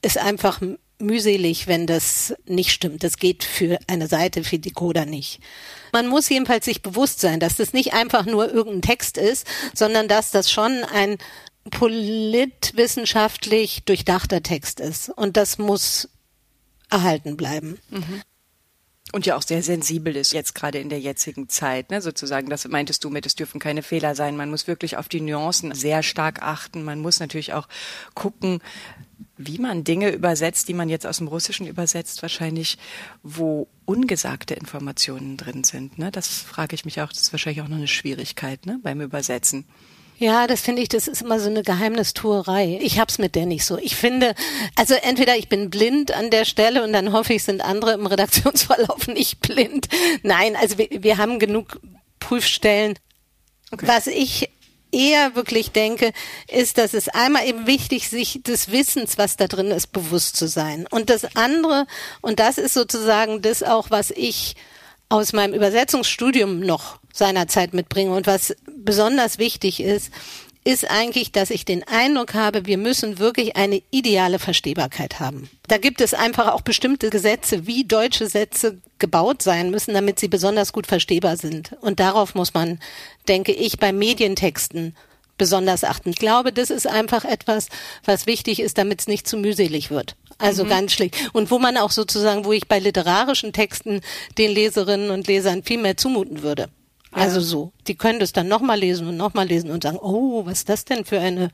ist 0.03 0.19
einfach 0.19 0.61
mühselig, 0.99 1.67
wenn 1.67 1.87
das 1.87 2.35
nicht 2.47 2.71
stimmt. 2.71 3.05
Das 3.05 3.17
geht 3.17 3.45
für 3.45 3.79
eine 3.89 4.07
Seite, 4.07 4.45
für 4.45 4.59
die 4.59 4.71
Coder 4.71 5.05
nicht. 5.05 5.41
Man 5.93 6.09
muss 6.09 6.29
jedenfalls 6.29 6.65
sich 6.65 6.83
bewusst 6.83 7.21
sein, 7.21 7.41
dass 7.41 7.57
das 7.57 7.73
nicht 7.73 7.93
einfach 7.93 8.25
nur 8.25 8.53
irgendein 8.53 8.83
Text 8.83 9.19
ist, 9.19 9.47
sondern 9.75 10.09
dass 10.09 10.31
das 10.31 10.51
schon 10.51 10.85
ein 10.85 11.19
politwissenschaftlich 11.71 13.85
durchdachter 13.85 14.43
Text 14.43 14.81
ist. 14.81 15.11
Und 15.11 15.37
das 15.37 15.59
muss 15.59 16.09
erhalten 16.91 17.37
bleiben. 17.37 17.79
Mhm. 17.91 18.23
Und 19.13 19.27
ja 19.27 19.37
auch 19.37 19.43
sehr 19.43 19.63
sensibel 19.63 20.17
ist, 20.17 20.33
jetzt 20.33 20.55
gerade 20.55 20.79
in 20.79 20.89
der 20.89 20.99
jetzigen 20.99 21.49
Zeit, 21.49 21.91
ne, 21.91 22.01
sozusagen. 22.01 22.49
Das 22.49 22.67
meintest 22.67 23.05
du 23.05 23.11
mit, 23.11 23.27
es 23.27 23.35
dürfen 23.35 23.61
keine 23.61 23.83
Fehler 23.83 24.15
sein. 24.15 24.37
Man 24.37 24.51
muss 24.51 24.67
wirklich 24.67 24.97
auf 24.97 25.09
die 25.09 25.21
Nuancen 25.21 25.75
sehr 25.75 26.03
stark 26.03 26.43
achten. 26.43 26.83
Man 26.83 27.01
muss 27.01 27.21
natürlich 27.21 27.53
auch 27.53 27.69
gucken, 28.15 28.61
wie 29.37 29.59
man 29.59 29.85
Dinge 29.85 30.11
übersetzt, 30.11 30.69
die 30.69 30.75
man 30.75 30.89
jetzt 30.89 31.07
aus 31.07 31.19
dem 31.19 31.29
Russischen 31.29 31.67
übersetzt, 31.67 32.23
wahrscheinlich, 32.23 32.79
wo 33.23 33.69
ungesagte 33.85 34.55
Informationen 34.55 35.37
drin 35.37 35.65
sind. 35.65 35.99
Ne? 35.99 36.11
Das 36.11 36.29
frage 36.29 36.75
ich 36.75 36.85
mich 36.85 37.01
auch, 37.01 37.09
das 37.09 37.23
ist 37.23 37.33
wahrscheinlich 37.33 37.63
auch 37.63 37.69
noch 37.69 37.77
eine 37.77 37.89
Schwierigkeit 37.89 38.65
ne? 38.67 38.81
beim 38.83 39.01
Übersetzen. 39.01 39.67
Ja, 40.23 40.47
das 40.47 40.61
finde 40.61 40.83
ich, 40.83 40.89
das 40.89 41.09
ist 41.09 41.23
immer 41.23 41.41
so 41.41 41.49
eine 41.49 41.65
Geheimnistuerei. 41.65 42.79
Ich 42.81 43.01
hab's 43.01 43.19
mit 43.19 43.35
der 43.35 43.45
nicht 43.45 43.65
so. 43.65 43.77
Ich 43.77 43.97
finde, 43.97 44.37
also 44.77 44.95
entweder 44.95 45.37
ich 45.37 45.49
bin 45.49 45.69
blind 45.69 46.13
an 46.13 46.31
der 46.31 46.45
Stelle 46.45 46.85
und 46.85 46.93
dann 46.93 47.13
hoffe 47.13 47.33
ich, 47.33 47.43
sind 47.43 47.61
andere 47.61 47.95
im 47.95 48.07
Redaktionsverlauf 48.07 49.07
nicht 49.09 49.41
blind. 49.41 49.89
Nein, 50.23 50.55
also 50.55 50.79
wir, 50.79 50.87
wir 50.91 51.19
haben 51.19 51.41
genug 51.41 51.81
Prüfstellen. 52.21 52.97
Okay. 53.73 53.85
Was 53.89 54.07
ich 54.07 54.49
eher 54.93 55.35
wirklich 55.35 55.73
denke, 55.73 56.13
ist, 56.47 56.79
dass 56.79 56.95
es 56.95 57.09
einmal 57.09 57.45
eben 57.49 57.67
wichtig, 57.67 58.09
sich 58.09 58.45
des 58.45 58.71
Wissens, 58.71 59.19
was 59.19 59.37
da 59.37 59.49
drin 59.49 59.73
ist, 59.73 59.89
bewusst 59.89 60.37
zu 60.37 60.47
sein. 60.47 60.87
Und 60.89 61.11
das 61.11 61.35
andere, 61.35 61.89
und 62.21 62.39
das 62.39 62.59
ist 62.59 62.75
sozusagen 62.75 63.43
das 63.43 63.65
auch, 63.65 63.91
was 63.91 64.13
ich 64.13 64.55
aus 65.09 65.33
meinem 65.33 65.53
Übersetzungsstudium 65.53 66.61
noch 66.61 67.01
seinerzeit 67.13 67.75
mitbringe 67.75 68.13
und 68.13 68.27
was 68.27 68.55
besonders 68.67 69.39
wichtig 69.39 69.81
ist, 69.81 70.11
ist 70.65 70.89
eigentlich, 70.89 71.33
dass 71.33 71.51
ich 71.51 71.65
den 71.65 71.83
Eindruck 71.89 72.35
habe, 72.35 72.67
wir 72.67 72.79
müssen 72.79 73.19
wirklich 73.19 73.57
eine 73.57 73.83
ideale 73.91 74.39
Verstehbarkeit 74.39 75.19
haben. 75.19 75.51
Da 75.67 75.79
gibt 75.79 76.01
es 76.01 76.15
einfach 76.15 76.53
auch 76.53 76.61
bestimmte 76.61 77.11
Gesetze, 77.11 77.67
wie 77.67 77.85
deutsche 77.85 78.29
Sätze 78.29 78.79
gebaut 78.99 79.43
sein 79.43 79.71
müssen, 79.71 79.93
damit 79.93 80.21
sie 80.21 80.29
besonders 80.29 80.73
gut 80.73 80.87
verstehbar 80.87 81.37
sind. 81.37 81.73
Und 81.81 81.99
darauf 81.99 82.35
muss 82.37 82.55
man, 82.55 82.79
denke 83.27 83.53
ich, 83.53 83.79
bei 83.79 83.93
Medientexten 83.93 84.95
besonders 85.37 85.83
achten. 85.83 86.11
Ich 86.11 86.17
glaube, 86.17 86.53
das 86.53 86.71
ist 86.71 86.87
einfach 86.87 87.25
etwas, 87.25 87.67
was 88.05 88.27
wichtig 88.27 88.61
ist, 88.61 88.79
damit 88.79 89.01
es 89.01 89.09
nicht 89.09 89.27
zu 89.27 89.37
mühselig 89.37 89.91
wird. 89.91 90.15
Also 90.39 90.65
mhm. 90.65 90.69
ganz 90.69 90.93
schlicht. 90.93 91.17
Und 91.33 91.51
wo 91.51 91.59
man 91.59 91.77
auch 91.77 91.91
sozusagen, 91.91 92.45
wo 92.45 92.53
ich 92.53 92.69
bei 92.69 92.79
literarischen 92.79 93.53
Texten 93.53 94.01
den 94.39 94.53
Leserinnen 94.53 95.11
und 95.11 95.27
Lesern 95.27 95.65
viel 95.65 95.79
mehr 95.79 95.97
zumuten 95.97 96.43
würde. 96.43 96.69
Also 97.13 97.41
so. 97.41 97.73
Die 97.87 97.95
können 97.95 98.21
das 98.21 98.33
dann 98.33 98.49
nochmal 98.49 98.79
lesen 98.79 99.09
und 99.09 99.17
nochmal 99.17 99.47
lesen 99.47 99.71
und 99.71 99.83
sagen, 99.83 99.99
oh, 100.01 100.45
was 100.47 100.59
ist 100.59 100.69
das 100.69 100.85
denn 100.85 101.05
für 101.05 101.21
eine 101.21 101.51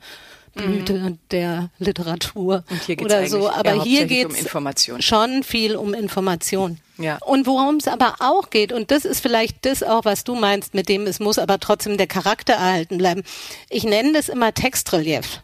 Blüte 0.53 0.93
mhm. 0.93 1.19
der 1.31 1.69
Literatur 1.77 2.63
und 2.69 2.81
hier 2.83 2.95
geht's 2.95 3.05
oder 3.05 3.27
so. 3.27 3.49
Aber 3.49 3.83
hier 3.83 4.05
geht 4.05 4.31
es 4.31 4.53
um 4.53 5.01
schon 5.01 5.43
viel 5.43 5.75
um 5.75 5.93
Information. 5.93 6.79
Ja. 6.97 7.17
Und 7.25 7.45
worum 7.45 7.75
es 7.75 7.87
aber 7.87 8.15
auch 8.19 8.49
geht, 8.49 8.73
und 8.73 8.91
das 8.91 9.05
ist 9.05 9.21
vielleicht 9.21 9.65
das 9.65 9.83
auch, 9.83 10.05
was 10.05 10.23
du 10.23 10.35
meinst, 10.35 10.73
mit 10.73 10.89
dem 10.89 11.05
es 11.05 11.19
muss 11.19 11.37
aber 11.37 11.59
trotzdem 11.59 11.97
der 11.97 12.07
Charakter 12.07 12.53
erhalten 12.53 12.97
bleiben. 12.97 13.23
Ich 13.69 13.83
nenne 13.83 14.13
das 14.13 14.27
immer 14.27 14.53
Textrelief 14.53 15.41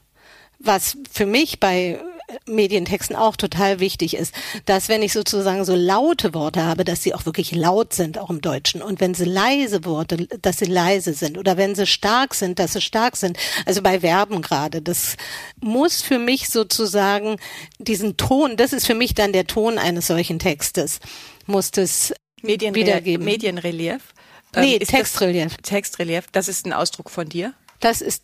was 0.59 0.97
für 1.11 1.25
mich 1.25 1.59
bei 1.59 1.99
Medientexten 2.45 3.15
auch 3.15 3.35
total 3.35 3.79
wichtig 3.79 4.15
ist, 4.15 4.33
dass 4.65 4.89
wenn 4.89 5.01
ich 5.01 5.13
sozusagen 5.13 5.65
so 5.65 5.75
laute 5.75 6.33
Worte 6.33 6.63
habe, 6.63 6.83
dass 6.83 7.03
sie 7.03 7.13
auch 7.13 7.25
wirklich 7.25 7.53
laut 7.53 7.93
sind, 7.93 8.17
auch 8.17 8.29
im 8.29 8.41
Deutschen. 8.41 8.81
Und 8.81 8.99
wenn 8.99 9.13
sie 9.13 9.25
leise 9.25 9.85
Worte, 9.85 10.27
dass 10.41 10.57
sie 10.57 10.65
leise 10.65 11.13
sind. 11.13 11.37
Oder 11.37 11.57
wenn 11.57 11.75
sie 11.75 11.87
stark 11.87 12.33
sind, 12.33 12.59
dass 12.59 12.73
sie 12.73 12.81
stark 12.81 13.17
sind. 13.17 13.37
Also 13.65 13.81
bei 13.81 14.01
Verben 14.01 14.41
gerade. 14.41 14.81
Das 14.81 15.17
muss 15.61 16.01
für 16.01 16.19
mich 16.19 16.49
sozusagen 16.49 17.37
diesen 17.79 18.17
Ton, 18.17 18.57
das 18.57 18.73
ist 18.73 18.85
für 18.85 18.95
mich 18.95 19.13
dann 19.13 19.33
der 19.33 19.47
Ton 19.47 19.77
eines 19.77 20.07
solchen 20.07 20.39
Textes, 20.39 20.99
muss 21.45 21.71
das 21.71 22.13
Medienre 22.41 22.79
wiedergeben. 22.79 23.25
Medienrelief? 23.25 24.13
Nee, 24.55 24.75
ähm, 24.75 24.87
Textrelief. 24.87 25.57
Das, 25.57 25.69
Textrelief, 25.69 26.25
das 26.31 26.47
ist 26.47 26.65
ein 26.65 26.73
Ausdruck 26.73 27.09
von 27.09 27.27
dir? 27.27 27.53
Das 27.79 28.01
ist 28.01 28.23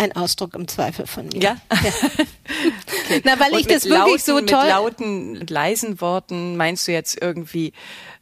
ein 0.00 0.16
Ausdruck 0.16 0.54
im 0.54 0.66
Zweifel 0.66 1.06
von 1.06 1.28
mir. 1.28 1.40
Ja. 1.40 1.56
ja. 1.70 1.92
okay. 3.04 3.22
Na, 3.24 3.38
weil 3.38 3.52
Und 3.52 3.60
ich 3.60 3.66
das 3.66 3.84
wirklich 3.84 4.26
lauten, 4.26 4.48
so 4.48 4.54
toll. 4.54 4.64
Mit 4.64 4.70
lauten, 4.70 5.32
mit 5.32 5.50
leisen 5.50 6.00
Worten 6.00 6.56
meinst 6.56 6.88
du 6.88 6.92
jetzt 6.92 7.20
irgendwie 7.20 7.72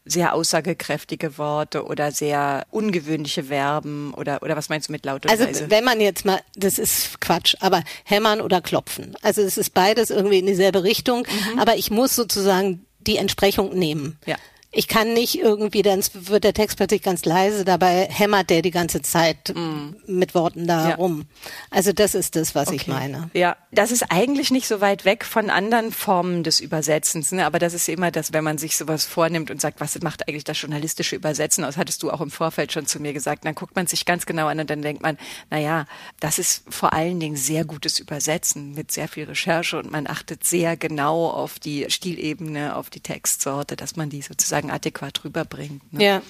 sehr 0.05 0.35
aussagekräftige 0.35 1.39
Worte 1.39 1.85
oder 1.85 2.11
sehr 2.11 2.67
ungewöhnliche 2.71 3.45
Verben 3.45 4.13
oder 4.15 4.43
oder 4.43 4.57
was 4.57 4.69
meinst 4.71 4.89
du 4.89 4.93
mit 4.93 5.05
laut 5.05 5.25
und 5.25 5.31
also, 5.31 5.45
leise? 5.45 5.71
wenn 5.71 5.85
man 5.85 6.01
jetzt 6.01 6.25
mal, 6.25 6.41
das 6.57 6.79
ist 6.79 7.21
Quatsch, 7.21 7.55
aber 7.61 7.85
hämmern 8.05 8.41
oder 8.41 8.61
klopfen. 8.61 9.15
Also 9.23 9.43
es 9.43 9.59
ist 9.59 9.75
beides 9.75 10.11
irgendwie 10.11 10.39
in 10.39 10.47
dieselbe 10.47 10.83
Richtung, 10.83 11.27
mhm. 11.53 11.59
aber 11.59 11.77
ich 11.77 11.91
muss 11.91 12.17
sozusagen 12.17 12.87
die 13.01 13.19
Entsprechung 13.19 13.79
nehmen. 13.79 14.19
Ja. 14.27 14.37
Ich 14.71 14.87
kann 14.87 15.15
nicht 15.15 15.39
irgendwie, 15.39 15.81
dann 15.81 16.03
wird 16.13 16.45
der 16.45 16.53
Text 16.53 16.77
plötzlich 16.77 17.03
ganz 17.03 17.25
leise, 17.25 17.65
dabei 17.65 18.07
hämmert 18.11 18.51
der 18.51 18.61
die 18.61 18.71
ganze 18.71 19.01
Zeit 19.01 19.55
mm. 19.55 19.95
mit 20.07 20.35
Worten 20.35 20.67
da 20.67 20.91
ja. 20.91 20.95
rum. 20.97 21.25
Also 21.71 21.95
das 21.95 22.15
ist 22.15 22.37
das, 22.37 22.55
was 22.55 22.69
okay. 22.69 22.77
ich 22.77 22.87
meine. 22.87 23.31
Ja, 23.33 23.57
das 23.73 23.93
ist 23.93 24.11
eigentlich 24.11 24.51
nicht 24.51 24.69
so 24.69 24.83
weit 24.83 25.07
weg 25.07 25.25
von 25.25 25.49
anderen 25.49 25.91
Formen 25.91 26.43
des 26.43 26.61
Übersetzens, 26.61 27.33
ne? 27.33 27.47
aber 27.47 27.59
das 27.59 27.73
ist 27.73 27.89
immer 27.89 28.11
das, 28.11 28.35
wenn 28.35 28.45
man 28.45 28.59
sich 28.59 28.77
sowas 28.77 29.07
vornimmt 29.07 29.51
und 29.51 29.59
sagt, 29.59 29.81
was 29.81 29.99
macht 30.03 30.29
eigentlich 30.29 30.45
das 30.45 30.61
journalistische 30.61 31.17
Übersetzen 31.17 31.65
aus, 31.65 31.79
hattest 31.79 32.03
du 32.03 32.11
auch 32.11 32.21
im 32.21 32.31
Vorfeld 32.31 32.71
schon 32.71 32.87
zu 32.87 33.01
mir 33.01 33.15
gesagt, 33.15 33.47
dann 33.47 33.55
guckt 33.55 33.75
man 33.75 33.87
sich 33.87 34.05
ganz 34.05 34.27
genau 34.27 34.49
an 34.49 34.61
und 34.61 34.69
dann 34.69 34.83
denkt 34.83 35.03
man, 35.03 35.17
na 35.49 35.59
ja, 35.59 35.87
das 36.21 36.39
ist 36.39 36.65
vor 36.69 36.93
allen 36.93 37.19
Dingen 37.21 37.37
sehr 37.37 37.65
gutes 37.65 37.99
Übersetzen 37.99 38.75
mit 38.75 38.93
sehr 38.93 39.09
viel 39.09 39.25
Recherche 39.25 39.79
und 39.79 39.91
man 39.91 40.07
achtet 40.07 40.45
sehr 40.45 40.77
genau 40.77 41.31
auf 41.31 41.59
die 41.59 41.87
Stilebene, 41.89 42.77
auf 42.77 42.91
die 42.91 43.01
Textsorte, 43.01 43.75
dass 43.75 43.97
man 43.97 44.11
die 44.11 44.21
sozusagen 44.21 44.58
sozusagen 44.59 44.71
adäquat 44.71 45.25
rüberbringt. 45.25 45.93
Ne? 45.93 46.05
Ja. 46.05 46.23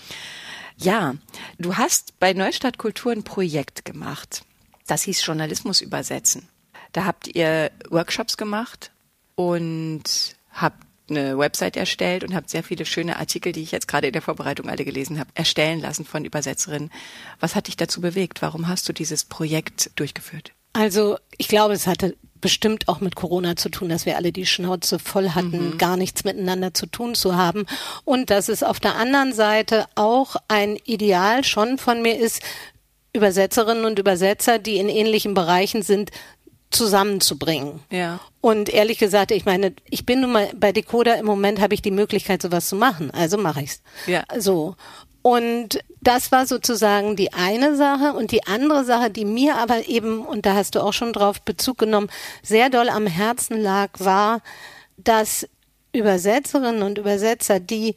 Ja, 0.81 1.17
du 1.59 1.77
hast 1.77 2.21
bei 2.21 2.35
Neustadt 2.35 2.79
Kultur 2.79 3.11
ein 3.11 3.25
Projekt 3.25 3.85
gemacht. 3.85 4.45
Das 4.87 5.03
hieß 5.03 5.27
Journalismus 5.27 5.81
übersetzen. 5.81 6.49
Da 6.93 7.05
habt 7.05 7.27
ihr 7.27 7.73
Workshops 7.91 8.37
gemacht 8.37 8.93
und 9.35 10.37
habt 10.53 10.85
eine 11.11 11.37
Website 11.37 11.77
erstellt 11.77 12.23
und 12.23 12.33
habt 12.33 12.49
sehr 12.49 12.63
viele 12.63 12.87
schöne 12.87 13.19
Artikel, 13.19 13.51
die 13.51 13.63
ich 13.63 13.73
jetzt 13.73 13.89
gerade 13.89 14.07
in 14.07 14.13
der 14.13 14.23
Vorbereitung 14.23 14.69
alle 14.69 14.85
gelesen 14.85 15.19
habe, 15.19 15.31
erstellen 15.35 15.81
lassen 15.81 16.05
von 16.05 16.25
Übersetzerinnen. 16.25 16.93
Was 17.41 17.57
hat 17.57 17.67
dich 17.67 17.77
dazu 17.77 18.01
bewegt? 18.01 18.41
Warum 18.41 18.69
hast 18.69 18.89
du 18.89 18.93
dieses 18.93 19.25
Projekt 19.25 19.91
durchgeführt? 19.97 20.53
Also 20.75 21.19
ich 21.39 21.49
glaube, 21.49 21.75
es 21.75 21.89
hatte 21.89 22.17
bestimmt 22.41 22.89
auch 22.89 23.01
mit 23.01 23.15
Corona 23.17 23.57
zu 23.57 23.69
tun, 23.69 23.89
dass 23.89 24.07
wir 24.07 24.17
alle 24.17 24.33
die 24.33 24.47
Schnauze 24.47 24.99
voll 24.99 25.31
hatten, 25.31 25.71
mhm. 25.71 25.79
gar 25.79 25.97
nichts 25.97 26.25
miteinander 26.25 26.75
zu 26.75 26.87
tun 26.87 27.15
zu 27.15 27.37
haben. 27.37 27.67
Und 28.05 28.31
dass 28.31 28.49
es 28.49 28.63
auf 28.63 28.81
der 28.81 28.97
anderen 28.97 29.33
Seite 29.33 29.87
auch 29.95 30.37
ein 30.49 30.77
Ideal 30.85 31.45
schon 31.45 31.79
von 31.79 32.03
mir 32.03 32.19
ist, 32.19 32.43
Übersetzerinnen 33.13 33.85
und 33.85 33.99
Übersetzer, 33.99 34.59
die 34.59 34.79
in 34.79 34.89
ähnlichen 34.89 35.35
Bereichen 35.35 35.83
sind, 35.83 36.11
zusammenzubringen. 36.71 37.81
Ja. 37.91 38.21
Und 38.41 38.69
ehrlich 38.69 38.99
gesagt, 38.99 39.31
ich 39.31 39.45
meine, 39.45 39.73
ich 39.89 40.05
bin 40.05 40.21
nun 40.21 40.33
mal 40.33 40.51
bei 40.55 40.73
Decoder 40.73 41.19
im 41.19 41.27
Moment 41.27 41.61
habe 41.61 41.75
ich 41.75 41.83
die 41.83 41.91
Möglichkeit, 41.91 42.43
sowas 42.43 42.69
zu 42.69 42.77
machen. 42.77 43.11
Also 43.11 43.39
mache 43.39 43.63
ich's. 43.63 43.83
Ja. 44.07 44.25
So. 44.39 44.77
Und 45.29 45.81
das 46.01 46.33
war 46.33 46.47
sozusagen 46.47 47.15
die 47.15 47.35
eine 47.35 47.77
Sache. 47.77 48.15
Und 48.15 48.33
die 48.33 48.47
andere 48.47 48.83
Sache, 48.87 49.11
die 49.11 49.27
mir 49.27 49.57
aber 49.57 49.87
eben, 49.87 50.25
und 50.25 50.47
da 50.47 50.55
hast 50.55 50.75
du 50.75 50.81
auch 50.81 50.95
schon 50.95 51.13
drauf 51.13 51.43
Bezug 51.43 51.77
genommen, 51.77 52.09
sehr 52.43 52.71
doll 52.71 52.89
am 52.89 53.07
Herzen 53.07 53.61
lag, 53.61 53.91
war, 53.99 54.41
dass 54.97 55.47
Übersetzerinnen 55.93 56.81
und 56.83 56.97
Übersetzer, 56.97 57.61
die 57.61 57.95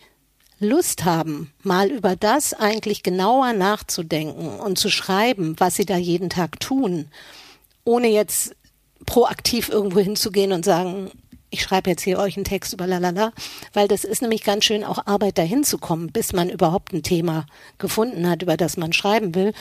Lust 0.59 1.05
haben, 1.05 1.53
mal 1.63 1.89
über 1.89 2.17
das 2.17 2.53
eigentlich 2.53 3.01
genauer 3.01 3.53
nachzudenken 3.53 4.59
und 4.59 4.77
zu 4.77 4.89
schreiben, 4.89 5.55
was 5.57 5.75
sie 5.75 5.85
da 5.85 5.95
jeden 5.95 6.29
Tag 6.29 6.59
tun, 6.59 7.07
ohne 7.85 8.09
jetzt 8.09 8.57
proaktiv 9.05 9.69
irgendwo 9.69 10.01
hinzugehen 10.01 10.51
und 10.51 10.65
sagen, 10.65 11.11
ich 11.51 11.62
schreibe 11.62 11.89
jetzt 11.89 12.01
hier 12.01 12.17
euch 12.17 12.38
einen 12.38 12.46
Text 12.46 12.74
über 12.74 12.88
lalala, 12.88 13.34
weil 13.74 13.88
das 13.88 14.03
ist 14.03 14.22
nämlich 14.22 14.43
ganz 14.43 14.65
schön 14.65 14.84
auch 14.84 15.05
Arbeit 15.05 15.38
dahin 15.38 15.63
zu 15.63 15.77
kommen, 15.77 16.12
bis 16.12 16.34
man 16.34 16.50
überhaupt 16.50 16.93
ein 16.93 17.03
Thema 17.03 17.46
gefunden 17.77 18.27
hat, 18.27 18.41
über 18.41 18.58
das 18.58 18.77
man 18.77 18.93
schreiben 18.93 19.36
will. 19.36 19.53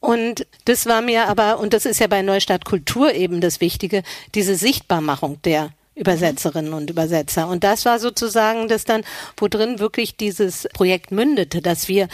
Und 0.00 0.46
das 0.64 0.86
war 0.86 1.00
mir 1.00 1.28
aber, 1.28 1.60
und 1.60 1.72
das 1.72 1.86
ist 1.86 2.00
ja 2.00 2.08
bei 2.08 2.22
Neustadt 2.22 2.64
Kultur 2.64 3.14
eben 3.14 3.40
das 3.40 3.60
Wichtige, 3.60 4.02
diese 4.34 4.56
Sichtbarmachung 4.56 5.40
der 5.42 5.70
Übersetzerinnen 5.94 6.72
und 6.72 6.90
Übersetzer. 6.90 7.46
Und 7.46 7.62
das 7.62 7.84
war 7.84 8.00
sozusagen 8.00 8.66
das 8.66 8.84
dann, 8.84 9.04
wo 9.36 9.46
drin 9.46 9.78
wirklich 9.78 10.16
dieses 10.16 10.68
Projekt 10.72 11.12
mündete, 11.12 11.62
dass 11.62 11.86
wir 11.86 12.08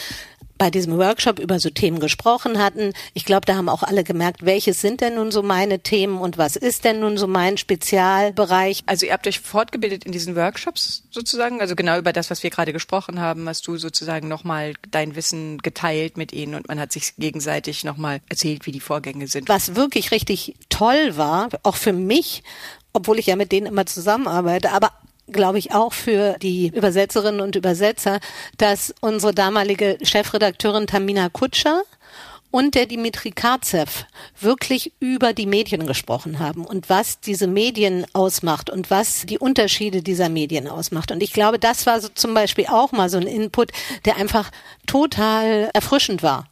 bei 0.58 0.70
diesem 0.70 0.98
Workshop 0.98 1.38
über 1.38 1.60
so 1.60 1.70
Themen 1.70 2.00
gesprochen 2.00 2.58
hatten. 2.58 2.92
Ich 3.14 3.24
glaube, 3.24 3.46
da 3.46 3.54
haben 3.54 3.68
auch 3.68 3.82
alle 3.82 4.04
gemerkt, 4.04 4.44
welches 4.44 4.80
sind 4.80 5.00
denn 5.00 5.14
nun 5.14 5.30
so 5.30 5.42
meine 5.42 5.80
Themen 5.80 6.20
und 6.20 6.36
was 6.36 6.56
ist 6.56 6.84
denn 6.84 7.00
nun 7.00 7.16
so 7.16 7.26
mein 7.26 7.56
Spezialbereich. 7.56 8.82
Also 8.86 9.06
ihr 9.06 9.12
habt 9.12 9.26
euch 9.26 9.40
fortgebildet 9.40 10.04
in 10.04 10.12
diesen 10.12 10.36
Workshops 10.36 11.04
sozusagen, 11.10 11.60
also 11.60 11.76
genau 11.76 11.98
über 11.98 12.12
das, 12.12 12.30
was 12.30 12.42
wir 12.42 12.50
gerade 12.50 12.72
gesprochen 12.72 13.20
haben, 13.20 13.48
hast 13.48 13.66
du 13.66 13.76
sozusagen 13.76 14.28
nochmal 14.28 14.74
dein 14.90 15.14
Wissen 15.14 15.58
geteilt 15.58 16.16
mit 16.16 16.32
ihnen 16.32 16.54
und 16.54 16.68
man 16.68 16.80
hat 16.80 16.92
sich 16.92 17.14
gegenseitig 17.16 17.84
nochmal 17.84 18.20
erzählt, 18.28 18.66
wie 18.66 18.72
die 18.72 18.80
Vorgänge 18.80 19.28
sind. 19.28 19.48
Was 19.48 19.76
wirklich 19.76 20.10
richtig 20.10 20.56
toll 20.68 21.16
war, 21.16 21.48
auch 21.62 21.76
für 21.76 21.92
mich, 21.92 22.42
obwohl 22.92 23.18
ich 23.18 23.26
ja 23.26 23.36
mit 23.36 23.52
denen 23.52 23.66
immer 23.66 23.86
zusammenarbeite, 23.86 24.72
aber 24.72 24.92
glaube 25.30 25.58
ich, 25.58 25.72
auch 25.72 25.92
für 25.92 26.36
die 26.40 26.68
Übersetzerinnen 26.74 27.40
und 27.40 27.56
Übersetzer, 27.56 28.20
dass 28.56 28.94
unsere 29.00 29.34
damalige 29.34 29.98
Chefredakteurin 30.02 30.86
Tamina 30.86 31.28
Kutscher 31.28 31.82
und 32.50 32.74
der 32.74 32.86
Dimitri 32.86 33.30
Karzev 33.30 34.06
wirklich 34.40 34.92
über 35.00 35.32
die 35.32 35.46
Medien 35.46 35.86
gesprochen 35.86 36.38
haben 36.38 36.64
und 36.64 36.88
was 36.88 37.20
diese 37.20 37.46
Medien 37.46 38.06
ausmacht 38.14 38.70
und 38.70 38.90
was 38.90 39.26
die 39.26 39.38
Unterschiede 39.38 40.02
dieser 40.02 40.28
Medien 40.28 40.66
ausmacht. 40.66 41.12
Und 41.12 41.22
ich 41.22 41.32
glaube, 41.32 41.58
das 41.58 41.84
war 41.86 42.00
so 42.00 42.08
zum 42.08 42.34
Beispiel 42.34 42.66
auch 42.66 42.92
mal 42.92 43.10
so 43.10 43.18
ein 43.18 43.26
Input, 43.26 43.70
der 44.04 44.16
einfach 44.16 44.50
total 44.86 45.70
erfrischend 45.74 46.22
war. 46.22 46.48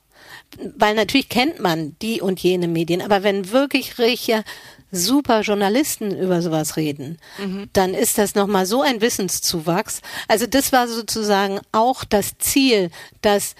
Weil 0.76 0.94
natürlich 0.94 1.28
kennt 1.28 1.60
man 1.60 1.96
die 2.02 2.20
und 2.20 2.40
jene 2.40 2.68
Medien, 2.68 3.02
aber 3.02 3.22
wenn 3.22 3.50
wirklich 3.50 3.98
richtige 3.98 4.44
super 4.90 5.40
Journalisten 5.40 6.16
über 6.16 6.42
sowas 6.42 6.76
reden, 6.76 7.18
mhm. 7.38 7.68
dann 7.72 7.94
ist 7.94 8.18
das 8.18 8.34
nochmal 8.34 8.66
so 8.66 8.82
ein 8.82 9.00
Wissenszuwachs. 9.00 10.00
Also 10.28 10.46
das 10.46 10.72
war 10.72 10.88
sozusagen 10.88 11.60
auch 11.72 12.04
das 12.04 12.38
Ziel, 12.38 12.90
dass 13.20 13.54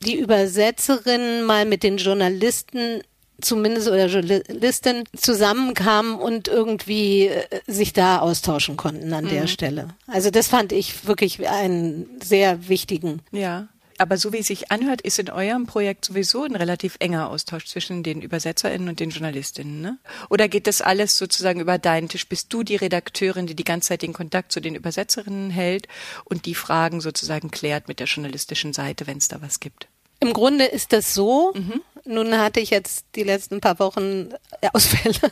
die 0.00 0.16
Übersetzerin 0.18 1.42
mal 1.42 1.64
mit 1.64 1.82
den 1.82 1.96
Journalisten 1.98 3.02
zumindest 3.40 3.88
oder 3.88 4.06
Journalisten 4.06 5.04
zusammenkamen 5.16 6.14
und 6.16 6.48
irgendwie 6.48 7.26
äh, 7.26 7.44
sich 7.66 7.92
da 7.92 8.20
austauschen 8.20 8.76
konnten 8.76 9.12
an 9.12 9.24
mhm. 9.24 9.30
der 9.30 9.46
Stelle. 9.46 9.88
Also 10.06 10.30
das 10.30 10.48
fand 10.48 10.72
ich 10.72 11.06
wirklich 11.06 11.48
einen 11.48 12.06
sehr 12.22 12.68
wichtigen. 12.68 13.20
Ja. 13.32 13.68
Aber 14.02 14.16
so 14.16 14.32
wie 14.32 14.38
es 14.38 14.48
sich 14.48 14.72
anhört, 14.72 15.00
ist 15.00 15.20
in 15.20 15.30
eurem 15.30 15.66
Projekt 15.66 16.06
sowieso 16.06 16.42
ein 16.42 16.56
relativ 16.56 16.96
enger 16.98 17.30
Austausch 17.30 17.66
zwischen 17.66 18.02
den 18.02 18.18
UbersetzerInnen 18.24 18.88
und 18.88 18.98
den 18.98 19.10
JournalistInnen, 19.10 19.80
ne? 19.80 19.98
Oder 20.28 20.48
geht 20.48 20.66
das 20.66 20.82
alles 20.82 21.16
sozusagen 21.16 21.60
über 21.60 21.78
deinen 21.78 22.08
Tisch? 22.08 22.28
Bist 22.28 22.52
du 22.52 22.64
die 22.64 22.74
Redakteurin, 22.74 23.46
die 23.46 23.54
die 23.54 23.62
ganze 23.62 23.90
Zeit 23.90 24.02
den 24.02 24.12
Kontakt 24.12 24.50
zu 24.50 24.58
den 24.58 24.74
Übersetzerinnen 24.74 25.50
hält 25.50 25.86
und 26.24 26.46
die 26.46 26.56
Fragen 26.56 27.00
sozusagen 27.00 27.52
klärt 27.52 27.86
mit 27.86 28.00
der 28.00 28.08
journalistischen 28.08 28.72
Seite, 28.72 29.06
wenn 29.06 29.18
es 29.18 29.28
da 29.28 29.40
was 29.40 29.60
gibt? 29.60 29.86
Im 30.18 30.32
Grunde 30.32 30.64
ist 30.64 30.92
das 30.92 31.14
so. 31.14 31.52
Mhm. 31.54 31.80
Nun 32.04 32.36
hatte 32.36 32.58
ich 32.58 32.70
jetzt 32.70 33.06
die 33.14 33.22
letzten 33.22 33.60
paar 33.60 33.78
Wochen 33.78 34.30
äh, 34.62 34.68
Ausfälle. 34.72 35.30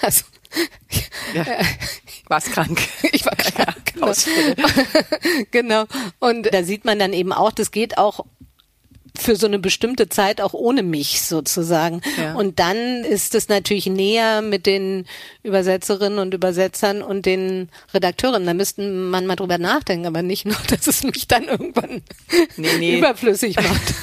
Also, 0.00 0.24
ja. 1.34 1.42
Äh, 1.42 1.64
warst 2.28 2.52
krank. 2.52 2.80
Ich 3.12 3.24
war 3.24 3.36
krank. 3.36 3.92
Ja, 3.94 4.12
genau. 5.50 5.50
genau. 5.50 5.84
Und 6.18 6.52
da 6.52 6.62
sieht 6.62 6.84
man 6.84 6.98
dann 6.98 7.12
eben 7.12 7.32
auch, 7.32 7.52
das 7.52 7.70
geht 7.70 7.98
auch 7.98 8.24
für 9.16 9.36
so 9.36 9.46
eine 9.46 9.60
bestimmte 9.60 10.08
Zeit 10.08 10.40
auch 10.40 10.54
ohne 10.54 10.82
mich 10.82 11.22
sozusagen. 11.22 12.00
Ja. 12.16 12.34
Und 12.34 12.58
dann 12.58 13.04
ist 13.04 13.34
es 13.34 13.48
natürlich 13.48 13.86
näher 13.86 14.42
mit 14.42 14.66
den 14.66 15.06
Übersetzerinnen 15.44 16.18
und 16.18 16.34
Übersetzern 16.34 17.00
und 17.00 17.24
den 17.24 17.68
Redakteuren. 17.92 18.44
Da 18.44 18.54
müssten 18.54 19.10
man 19.10 19.26
mal 19.26 19.36
drüber 19.36 19.58
nachdenken, 19.58 20.06
aber 20.06 20.22
nicht 20.22 20.46
nur, 20.46 20.56
dass 20.68 20.86
es 20.88 21.04
mich 21.04 21.28
dann 21.28 21.44
irgendwann 21.44 22.02
nee, 22.56 22.68
nee. 22.78 22.98
überflüssig 22.98 23.56
macht. 23.56 23.94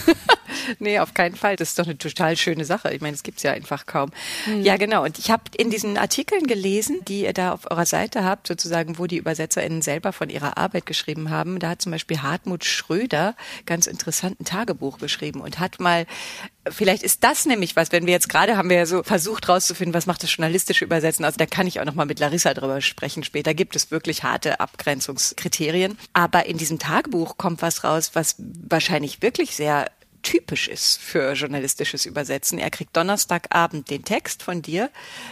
Nee, 0.79 0.99
auf 0.99 1.13
keinen 1.13 1.35
Fall. 1.35 1.55
Das 1.55 1.69
ist 1.69 1.79
doch 1.79 1.85
eine 1.85 1.97
total 1.97 2.37
schöne 2.37 2.65
Sache. 2.65 2.93
Ich 2.93 3.01
meine, 3.01 3.15
es 3.15 3.23
gibt's 3.23 3.43
ja 3.43 3.51
einfach 3.51 3.85
kaum. 3.85 4.11
Mhm. 4.45 4.61
Ja, 4.61 4.77
genau. 4.77 5.03
Und 5.03 5.19
ich 5.19 5.31
habe 5.31 5.43
in 5.57 5.69
diesen 5.69 5.97
Artikeln 5.97 6.47
gelesen, 6.47 6.99
die 7.07 7.23
ihr 7.23 7.33
da 7.33 7.53
auf 7.53 7.69
eurer 7.69 7.85
Seite 7.85 8.23
habt, 8.23 8.47
sozusagen, 8.47 8.97
wo 8.97 9.07
die 9.07 9.19
ÜbersetzerInnen 9.19 9.81
selber 9.81 10.13
von 10.13 10.29
ihrer 10.29 10.57
Arbeit 10.57 10.85
geschrieben 10.85 11.29
haben. 11.29 11.59
Da 11.59 11.69
hat 11.69 11.81
zum 11.81 11.91
Beispiel 11.91 12.21
Hartmut 12.21 12.65
Schröder 12.65 13.35
ganz 13.65 13.87
interessanten 13.87 14.45
Tagebuch 14.45 14.97
geschrieben 14.97 15.41
und 15.41 15.59
hat 15.59 15.79
mal 15.79 16.05
Vielleicht 16.69 17.01
ist 17.01 17.23
das 17.23 17.47
nämlich 17.47 17.75
was, 17.75 17.91
wenn 17.91 18.05
wir 18.05 18.13
jetzt 18.13 18.29
gerade 18.29 18.55
haben 18.55 18.69
wir 18.69 18.77
ja 18.77 18.85
so 18.85 19.01
versucht 19.01 19.49
rauszufinden, 19.49 19.95
was 19.95 20.05
macht 20.05 20.21
das 20.21 20.35
journalistische 20.35 20.85
Übersetzen. 20.85 21.25
Also 21.25 21.37
da 21.37 21.47
kann 21.47 21.65
ich 21.65 21.79
auch 21.79 21.85
noch 21.85 21.95
mal 21.95 22.05
mit 22.05 22.19
Larissa 22.19 22.53
drüber 22.53 22.81
sprechen 22.81 23.23
später. 23.23 23.55
Gibt 23.55 23.75
es 23.75 23.89
wirklich 23.89 24.23
harte 24.23 24.59
Abgrenzungskriterien. 24.59 25.97
Aber 26.13 26.45
in 26.45 26.57
diesem 26.57 26.77
Tagebuch 26.77 27.37
kommt 27.37 27.63
was 27.63 27.83
raus, 27.83 28.11
was 28.13 28.35
wahrscheinlich 28.37 29.23
wirklich 29.23 29.55
sehr 29.55 29.89
typisch 30.21 30.67
ist 30.67 30.99
für 30.99 31.33
journalistisches 31.33 32.05
Übersetzen. 32.05 32.59
Er 32.59 32.69
kriegt 32.69 32.95
Donnerstagabend 32.95 33.89
den 33.89 34.03
Text 34.03 34.43
von 34.43 34.61
dir 34.61 34.89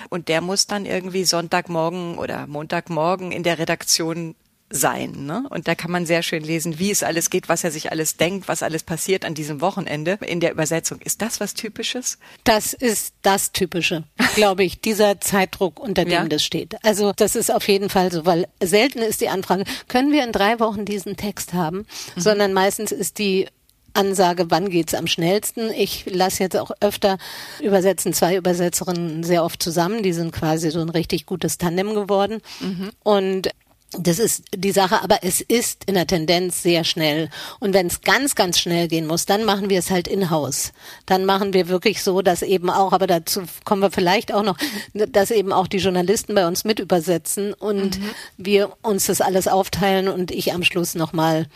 und 0.10 0.28
der 0.28 0.42
muss 0.42 0.68
dann 0.68 0.86
irgendwie 0.86 1.24
Sonntagmorgen 1.24 2.18
oder 2.18 2.48
Montagmorgen 2.48 3.32
in 3.32 3.44
der 3.44 3.60
Redaktion 3.60 4.36
sein. 4.70 5.26
Ne? 5.26 5.44
Und 5.50 5.68
da 5.68 5.76
kann 5.76 5.92
man 5.92 6.06
sehr 6.06 6.24
schön 6.24 6.44
lesen, 6.44 6.80
wie 6.80 6.92
es 6.92 7.04
alles 7.04 7.30
geht, 7.30 7.50
was 7.50 7.64
er 7.64 7.72
sich 7.72 7.92
alles 7.92 8.18
denkt, 8.18 8.48
was 8.48 8.64
alles 8.64 8.84
passiert 8.84 9.26
an 9.26 9.34
diesem 9.34 9.62
Wochenende 9.62 10.20
in 10.26 10.40
der 10.40 10.52
Übersetzung. 10.52 11.00
Ist 11.02 11.22
das 11.22 11.40
was 11.40 11.54
Typisches? 11.54 12.20
Das 12.44 12.74
ist 12.74 13.14
das 13.22 13.52
Typische, 13.52 14.04
glaube 14.36 14.64
ich, 14.64 14.80
dieser 14.80 15.20
Zeitdruck, 15.20 15.80
unter 15.80 16.06
dem 16.06 16.12
ja? 16.12 16.26
das 16.26 16.44
steht. 16.44 16.76
Also 16.84 17.14
das 17.16 17.36
ist 17.36 17.54
auf 17.54 17.68
jeden 17.68 17.90
Fall 17.90 18.12
so, 18.12 18.26
weil 18.26 18.48
selten 18.62 19.00
ist 19.00 19.22
die 19.22 19.30
Anfrage, 19.30 19.64
können 19.88 20.12
wir 20.12 20.24
in 20.24 20.32
drei 20.32 20.60
Wochen 20.60 20.86
diesen 20.86 21.18
Text 21.18 21.54
haben, 21.54 21.80
mhm. 22.16 22.22
sondern 22.22 22.54
meistens 22.54 22.92
ist 22.92 23.18
die 23.18 23.48
Ansage, 23.94 24.46
wann 24.50 24.70
geht's 24.70 24.94
am 24.94 25.08
schnellsten. 25.08 25.72
Ich 25.72 26.06
lasse 26.10 26.44
jetzt 26.44 26.58
auch 26.58 26.72
öfter 26.80 27.18
übersetzen, 27.62 28.14
zwei 28.14 28.36
Übersetzerinnen 28.36 29.24
sehr 29.24 29.44
oft 29.44 29.62
zusammen. 29.62 30.04
Die 30.04 30.14
sind 30.14 30.32
quasi 30.32 30.72
so 30.72 30.80
ein 30.80 30.90
richtig 30.90 31.26
gutes 31.26 31.58
Tandem 31.58 31.94
geworden. 31.94 32.42
Mhm. 32.60 32.92
Und 33.04 33.50
das 33.92 34.20
ist 34.20 34.44
die 34.56 34.72
Sache, 34.72 35.02
aber 35.02 35.20
es 35.24 35.42
ist 35.42 35.86
in 35.86 35.96
der 35.96 36.06
Tendenz 36.06 36.62
sehr 36.62 36.84
schnell. 36.84 37.30
Und 37.60 37.74
wenn 37.74 37.88
es 37.88 38.02
ganz, 38.02 38.36
ganz 38.36 38.60
schnell 38.60 38.88
gehen 38.88 39.08
muss, 39.08 39.26
dann 39.26 39.46
machen 39.46 39.70
wir 39.70 39.80
es 39.80 39.90
halt 39.90 40.08
in-house. 40.08 40.74
Dann 41.08 41.26
machen 41.26 41.54
wir 41.54 41.70
wirklich 41.70 42.04
so, 42.04 42.22
dass 42.22 42.44
eben 42.44 42.70
auch, 42.70 42.94
aber 42.94 43.08
dazu 43.08 43.42
kommen 43.66 43.82
wir 43.82 43.90
vielleicht 43.90 44.32
auch 44.32 44.44
noch, 44.44 44.58
dass 44.94 45.32
eben 45.32 45.52
auch 45.52 45.68
die 45.68 45.78
Journalisten 45.78 46.36
bei 46.36 46.48
uns 46.48 46.66
mit 46.66 46.80
übersetzen 46.80 47.54
und 47.54 48.00
mhm. 48.00 48.10
wir 48.38 48.74
uns 48.84 49.08
das 49.08 49.22
alles 49.22 49.48
aufteilen 49.48 50.08
und 50.08 50.30
ich 50.30 50.54
am 50.54 50.64
Schluss 50.64 50.94
nochmal 50.94 51.48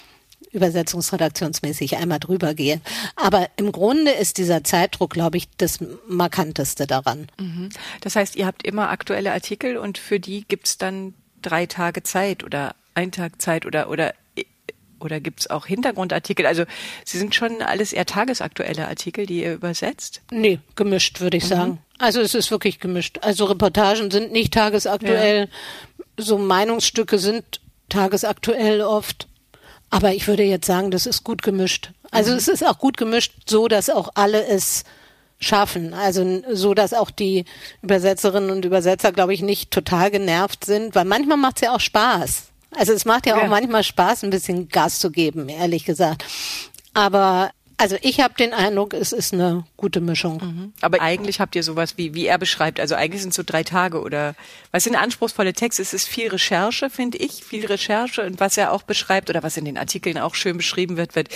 übersetzungsredaktionsmäßig 0.54 1.98
einmal 1.98 2.20
drüber 2.20 2.54
gehe. 2.54 2.80
Aber 3.16 3.50
im 3.58 3.72
Grunde 3.72 4.12
ist 4.12 4.38
dieser 4.38 4.64
Zeitdruck, 4.64 5.12
glaube 5.12 5.38
ich, 5.38 5.50
das 5.58 5.80
Markanteste 6.08 6.88
daran. 6.88 7.28
Mhm. 7.40 7.70
Das 8.02 8.16
heißt, 8.16 8.36
ihr 8.36 8.46
habt 8.46 8.66
immer 8.66 8.90
aktuelle 8.90 9.34
Artikel 9.34 9.78
und 9.78 9.98
für 9.98 10.20
die 10.20 10.46
gibt's 10.48 10.78
dann 10.78 11.14
drei 11.42 11.66
Tage 11.66 12.04
Zeit 12.04 12.44
oder 12.44 12.76
ein 12.94 13.12
Tag 13.12 13.42
Zeit 13.42 13.66
oder 13.66 13.90
oder 13.90 14.14
oder 15.04 15.20
gibt's 15.20 15.50
auch 15.50 15.66
Hintergrundartikel? 15.66 16.46
Also 16.46 16.64
Sie 17.04 17.18
sind 17.18 17.36
schon 17.36 17.62
alles 17.62 17.92
eher 17.92 18.06
tagesaktuelle 18.06 18.88
Artikel, 18.88 19.26
die 19.26 19.44
ihr 19.44 19.54
übersetzt? 19.54 20.22
Nee, 20.32 20.60
gemischt, 20.76 21.20
würde 21.20 21.36
ich 21.36 21.44
mhm. 21.44 21.50
sagen. 21.50 21.80
Also 21.98 22.22
es 22.22 22.34
ist 22.34 22.52
wirklich 22.52 22.80
gemischt. 22.80 23.20
Also 23.22 23.46
Reportagen 23.46 24.12
sind 24.12 24.32
nicht 24.32 24.54
tagesaktuell, 24.54 25.50
ja. 25.50 26.06
so 26.24 26.38
Meinungsstücke 26.38 27.20
sind 27.20 27.60
tagesaktuell 27.90 28.82
oft. 28.82 29.28
Aber 29.94 30.12
ich 30.12 30.28
würde 30.28 30.42
jetzt 30.42 30.66
sagen, 30.66 30.90
das 30.90 31.06
ist 31.06 31.24
gut 31.24 31.44
gemischt. 31.44 31.92
Also 32.10 32.32
mhm. 32.32 32.38
es 32.38 32.48
ist 32.48 32.66
auch 32.66 32.80
gut 32.80 32.98
gemischt, 32.98 33.34
so 33.48 33.68
dass 33.68 33.92
auch 33.92 34.10
alle 34.16 34.44
es 34.44 34.86
schaffen. 35.40 35.94
Also 35.94 36.42
so, 36.52 36.74
dass 36.74 36.96
auch 36.96 37.12
die 37.12 37.46
Übersetzerinnen 37.84 38.50
und 38.50 38.66
Übersetzer, 38.66 39.12
glaube 39.12 39.36
ich, 39.36 39.44
nicht 39.44 39.70
total 39.70 40.10
genervt 40.10 40.66
sind, 40.66 40.96
weil 40.96 41.06
manchmal 41.06 41.38
macht 41.38 41.58
es 41.58 41.62
ja 41.62 41.76
auch 41.76 41.80
Spaß. 41.80 42.46
Also 42.76 42.92
es 42.92 43.06
macht 43.06 43.28
ja, 43.28 43.38
ja 43.38 43.44
auch 43.44 43.48
manchmal 43.48 43.84
Spaß, 43.84 44.24
ein 44.24 44.32
bisschen 44.32 44.68
Gas 44.68 44.98
zu 44.98 45.12
geben, 45.12 45.48
ehrlich 45.48 45.86
gesagt. 45.86 46.26
Aber 46.96 47.52
also 47.84 47.98
ich 48.02 48.22
habe 48.22 48.34
den 48.36 48.54
Eindruck, 48.54 48.94
es 48.94 49.12
ist 49.12 49.34
eine 49.34 49.66
gute 49.76 50.00
Mischung. 50.00 50.38
Mhm. 50.42 50.74
Aber 50.80 51.02
eigentlich 51.02 51.42
habt 51.42 51.54
ihr 51.54 51.64
sowas 51.64 51.98
wie, 51.98 52.14
wie 52.14 52.26
er 52.28 52.38
beschreibt, 52.38 52.80
also 52.80 52.96
eigentlich 52.96 53.22
sind 53.22 53.32
es 53.32 53.36
so 53.36 53.44
drei 53.46 53.64
Tage 53.64 54.02
oder 54.02 54.36
was 54.72 54.86
sind 54.86 54.96
anspruchsvolle 54.96 55.52
Texte? 55.52 55.82
Es 55.82 55.94
ist 55.94 56.08
viel 56.08 56.30
Recherche, 56.30 56.90
finde 56.90 57.18
ich, 57.18 57.44
viel 57.44 57.66
Recherche 57.66 58.22
und 58.22 58.40
was 58.40 58.56
er 58.56 58.72
auch 58.72 58.84
beschreibt 58.84 59.30
oder 59.30 59.44
was 59.44 59.58
in 59.58 59.66
den 59.66 59.78
Artikeln 59.78 60.18
auch 60.18 60.34
schön 60.34 60.56
beschrieben 60.56 60.96
wird, 60.96 61.18
wird, 61.18 61.28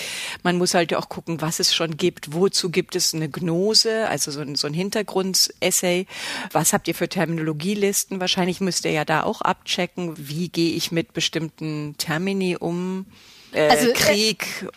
man 0.42 0.58
muss 0.58 0.74
halt 0.74 0.94
auch 0.94 1.10
gucken, 1.10 1.42
was 1.42 1.60
es 1.60 1.76
schon 1.76 1.98
gibt, 1.98 2.34
wozu 2.34 2.70
gibt 2.70 2.96
es 2.96 3.14
eine 3.14 3.28
Gnose, 3.28 4.08
also 4.08 4.32
so 4.32 4.40
ein, 4.40 4.56
so 4.56 4.68
ein 4.68 4.74
Hintergrundessay, 4.74 6.08
was 6.54 6.72
habt 6.72 6.88
ihr 6.88 6.96
für 6.96 7.10
Terminologielisten? 7.10 8.22
Wahrscheinlich 8.22 8.62
müsst 8.62 8.86
ihr 8.86 8.92
ja 8.92 9.04
da 9.04 9.24
auch 9.24 9.42
abchecken, 9.42 10.14
wie 10.18 10.48
gehe 10.48 10.76
ich 10.76 10.94
mit 10.94 11.12
bestimmten 11.12 11.96
Termini 11.98 12.56
um. 12.56 13.06
Äh, 13.52 13.68
also, 13.68 13.90
äh, 13.90 13.94
Krieg, 13.94 14.68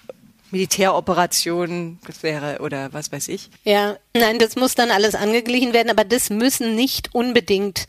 Militäroperationen, 0.50 1.98
wäre, 2.22 2.58
oder 2.60 2.92
was 2.92 3.12
weiß 3.12 3.28
ich. 3.28 3.50
Ja, 3.64 3.96
nein, 4.14 4.38
das 4.38 4.56
muss 4.56 4.74
dann 4.74 4.90
alles 4.90 5.14
angeglichen 5.14 5.72
werden, 5.72 5.90
aber 5.90 6.04
das 6.04 6.30
müssen 6.30 6.74
nicht 6.74 7.14
unbedingt 7.14 7.86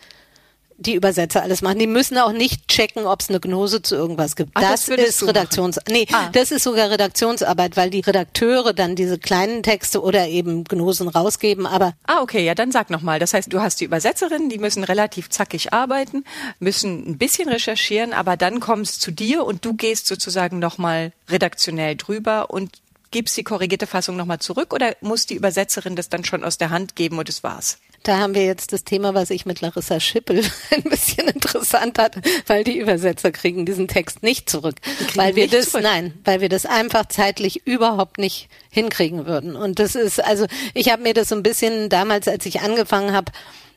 die 0.82 0.96
Übersetzer 0.96 1.42
alles 1.42 1.62
machen. 1.62 1.80
Die 1.80 1.88
müssen 1.88 2.18
auch 2.18 2.32
nicht 2.32 2.68
checken, 2.68 3.06
ob 3.06 3.22
es 3.22 3.30
eine 3.30 3.40
Gnose 3.40 3.82
zu 3.82 3.96
irgendwas 3.96 4.36
gibt. 4.36 4.52
Ach, 4.56 4.62
das, 4.62 4.86
das 4.88 5.00
ist 5.00 5.28
Redaktions 5.28 5.80
nee, 5.90 6.08
ah. 6.12 6.30
das 6.32 6.52
ist 6.52 6.64
sogar 6.64 6.90
Redaktionsarbeit, 6.90 7.78
weil 7.78 7.90
die 7.90 8.02
Redakteure 8.02 8.74
dann 8.74 8.96
diese 8.96 9.18
kleinen 9.18 9.64
Texte 9.64 10.02
oder 10.02 10.28
eben 10.28 10.64
Gnosen 10.64 11.08
rausgeben, 11.08 11.66
aber 11.66 11.94
Ah, 12.08 12.22
okay, 12.22 12.44
ja, 12.44 12.56
dann 12.56 12.72
sag 12.72 12.90
noch 12.90 13.02
mal. 13.02 13.20
Das 13.20 13.34
heißt, 13.34 13.54
du 13.54 13.62
hast 13.62 13.80
die 13.80 13.86
Übersetzerinnen, 13.86 14.50
die 14.50 14.58
müssen 14.58 14.84
relativ 14.84 15.30
zackig 15.30 15.72
arbeiten, 15.72 16.26
müssen 16.60 17.08
ein 17.08 17.18
bisschen 17.18 17.48
recherchieren, 17.48 18.14
aber 18.14 18.38
dann 18.38 18.60
kommst 18.60 19.02
zu 19.02 19.12
dir 19.12 19.46
und 19.46 19.64
du 19.64 19.74
gehst 19.74 20.08
sozusagen 20.08 20.60
noch 20.60 20.78
mal 20.78 21.14
redaktionell 21.30 21.96
drüber 21.96 22.50
und 22.50 22.82
gibst 23.12 23.38
die 23.38 23.44
korrigierte 23.44 23.88
Fassung 23.88 24.16
noch 24.16 24.26
mal 24.26 24.40
zurück 24.40 24.74
oder 24.74 24.96
muss 25.02 25.26
die 25.26 25.36
Übersetzerin 25.36 25.96
das 25.96 26.10
dann 26.10 26.26
schon 26.26 26.44
aus 26.44 26.58
der 26.58 26.70
Hand 26.70 26.96
geben 26.96 27.20
und 27.20 27.30
es 27.30 27.44
war's? 27.44 27.78
Da 28.04 28.18
haben 28.18 28.34
wir 28.34 28.46
jetzt 28.46 28.74
das 28.74 28.84
Thema, 28.84 29.14
was 29.14 29.30
ich 29.30 29.46
mit 29.46 29.62
Larissa 29.62 30.00
Schippel 30.00 30.44
ein 30.72 30.84
bisschen 30.84 31.28
interessant 31.28 32.00
hatte, 32.00 32.22
weil 32.48 32.64
die 32.64 32.78
Übersetzer 32.78 33.32
kriegen 33.32 33.66
diesen 33.66 33.88
Text 33.88 34.24
nicht 34.24 34.50
zurück. 34.50 34.76
Weil 35.14 35.36
wir 35.36 35.48
das, 35.48 35.72
zurück. 35.72 35.84
nein, 35.84 36.14
weil 36.24 36.42
wir 36.42 36.50
das 36.50 36.66
einfach 36.66 37.06
zeitlich 37.08 37.68
überhaupt 37.68 38.18
nicht 38.18 38.50
hinkriegen 38.72 39.26
würden. 39.28 39.56
Und 39.56 39.80
das 39.80 39.96
ist, 39.96 40.24
also 40.24 40.48
ich 40.74 40.92
habe 40.92 41.04
mir 41.04 41.14
das 41.14 41.30
so 41.30 41.36
ein 41.36 41.44
bisschen 41.44 41.90
damals, 41.90 42.28
als 42.28 42.46
ich 42.46 42.62
angefangen 42.62 43.14
habe, 43.14 43.32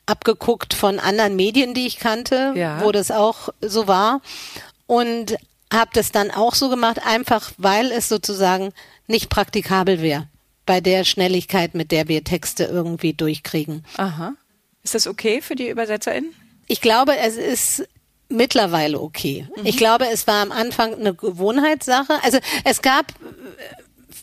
abgeguckt 0.07 0.73
von 0.73 0.99
anderen 0.99 1.35
Medien, 1.35 1.73
die 1.73 1.85
ich 1.85 1.97
kannte, 1.97 2.53
ja. 2.55 2.83
wo 2.83 2.91
das 2.91 3.11
auch 3.11 3.49
so 3.61 3.87
war. 3.87 4.21
Und 4.87 5.37
habe 5.73 5.91
das 5.93 6.11
dann 6.11 6.31
auch 6.31 6.55
so 6.55 6.69
gemacht, 6.69 6.99
einfach 7.05 7.51
weil 7.57 7.91
es 7.91 8.09
sozusagen 8.09 8.71
nicht 9.07 9.29
praktikabel 9.29 10.01
wäre 10.01 10.27
bei 10.65 10.81
der 10.81 11.03
Schnelligkeit, 11.03 11.75
mit 11.75 11.91
der 11.91 12.07
wir 12.07 12.23
Texte 12.23 12.65
irgendwie 12.65 13.13
durchkriegen. 13.13 13.85
Aha. 13.97 14.35
Ist 14.83 14.95
das 14.95 15.07
okay 15.07 15.41
für 15.41 15.55
die 15.55 15.69
ÜbersetzerInnen? 15.69 16.33
Ich 16.67 16.81
glaube, 16.81 17.17
es 17.17 17.37
ist 17.37 17.87
mittlerweile 18.29 18.99
okay. 18.99 19.47
Mhm. 19.55 19.65
Ich 19.65 19.77
glaube, 19.77 20.07
es 20.09 20.27
war 20.27 20.41
am 20.41 20.51
Anfang 20.51 20.95
eine 20.95 21.13
Gewohnheitssache. 21.13 22.23
Also 22.23 22.39
es 22.63 22.81
gab 22.81 23.13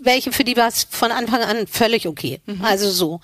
welche, 0.00 0.33
für 0.33 0.44
die 0.44 0.57
war 0.57 0.68
es 0.68 0.87
von 0.90 1.12
Anfang 1.12 1.42
an 1.42 1.66
völlig 1.66 2.09
okay. 2.09 2.40
Mhm. 2.46 2.64
Also 2.64 2.90
so. 2.90 3.20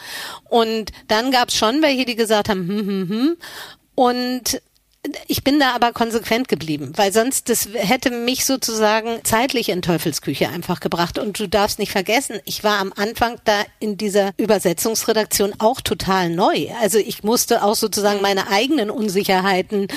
Und 0.48 0.92
dann 1.09 1.31
gab 1.31 1.48
es 1.48 1.57
schon 1.57 1.83
welche, 1.83 2.04
die 2.04 2.16
gesagt 2.16 2.48
haben, 2.48 2.68
hm, 2.68 2.87
hm, 2.87 3.09
hm. 3.09 3.37
Und 3.94 4.62
ich 5.27 5.44
bin 5.44 5.59
da 5.61 5.75
aber 5.75 5.92
konsequent 5.92 6.49
geblieben, 6.49 6.92
weil 6.97 7.12
sonst 7.12 7.49
das 7.49 7.68
hätte 7.75 8.11
mich 8.11 8.44
sozusagen 8.44 9.21
zeitlich 9.25 9.68
in 9.68 9.83
Teufelsküche 9.83 10.49
einfach 10.49 10.81
gebracht. 10.81 11.18
Und 11.18 11.38
du 11.38 11.49
darfst 11.49 11.79
nicht 11.79 11.92
vergessen, 11.92 12.40
ich 12.44 12.64
war 12.64 12.79
am 12.79 12.92
Anfang 12.97 13.38
da 13.44 13.64
in 13.81 13.97
dieser 13.97 14.33
Übersetzungsredaktion 14.37 15.55
auch 15.59 15.81
total 15.81 16.31
neu. 16.31 16.68
Also 16.81 16.99
ich 16.99 17.23
musste 17.23 17.62
auch 17.62 17.75
sozusagen 17.75 18.21
meine 18.21 18.49
eigenen 18.49 18.90
Unsicherheiten 18.90 19.88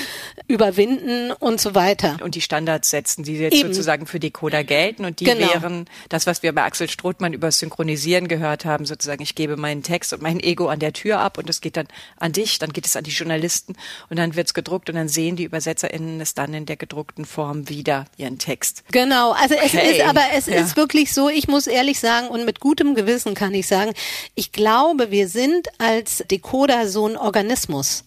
überwinden 0.48 1.32
und 1.32 1.60
so 1.60 1.74
weiter. 1.74 2.18
Und 2.22 2.34
die 2.34 2.40
Standards 2.40 2.90
setzen, 2.90 3.24
die 3.24 3.36
jetzt 3.36 3.54
Eben. 3.54 3.68
sozusagen 3.68 4.06
für 4.06 4.20
Decoder 4.20 4.64
gelten 4.64 5.04
und 5.04 5.20
die 5.20 5.24
genau. 5.24 5.48
wären 5.48 5.86
das, 6.08 6.26
was 6.26 6.42
wir 6.42 6.52
bei 6.52 6.62
Axel 6.62 6.88
Strothmann 6.88 7.32
über 7.32 7.50
Synchronisieren 7.50 8.28
gehört 8.28 8.64
haben, 8.64 8.84
sozusagen, 8.84 9.22
ich 9.22 9.34
gebe 9.34 9.56
meinen 9.56 9.82
Text 9.82 10.12
und 10.12 10.22
mein 10.22 10.40
Ego 10.40 10.68
an 10.68 10.78
der 10.78 10.92
Tür 10.92 11.20
ab 11.20 11.38
und 11.38 11.48
es 11.48 11.60
geht 11.60 11.76
dann 11.76 11.88
an 12.18 12.32
dich, 12.32 12.58
dann 12.58 12.72
geht 12.72 12.86
es 12.86 12.96
an 12.96 13.04
die 13.04 13.10
Journalisten 13.10 13.76
und 14.08 14.18
dann 14.18 14.36
wird's 14.36 14.54
gedruckt 14.54 14.88
und 14.88 14.96
dann 14.96 15.01
sehen 15.08 15.36
die 15.36 15.46
ÜbersetzerInnen 15.46 16.20
es 16.20 16.34
dann 16.34 16.54
in 16.54 16.66
der 16.66 16.76
gedruckten 16.76 17.24
Form 17.24 17.68
wieder, 17.68 18.06
ihren 18.16 18.38
Text. 18.38 18.84
Genau, 18.92 19.32
also 19.32 19.54
es 19.54 19.74
okay. 19.74 19.98
ist, 19.98 20.06
aber 20.06 20.22
es 20.34 20.46
ja. 20.46 20.56
ist 20.56 20.76
wirklich 20.76 21.12
so, 21.12 21.28
ich 21.28 21.48
muss 21.48 21.66
ehrlich 21.66 22.00
sagen 22.00 22.28
und 22.28 22.44
mit 22.44 22.60
gutem 22.60 22.94
Gewissen 22.94 23.34
kann 23.34 23.54
ich 23.54 23.66
sagen, 23.66 23.92
ich 24.34 24.52
glaube, 24.52 25.10
wir 25.10 25.28
sind 25.28 25.68
als 25.78 26.24
Decoder 26.30 26.88
so 26.88 27.06
ein 27.06 27.16
Organismus. 27.16 28.04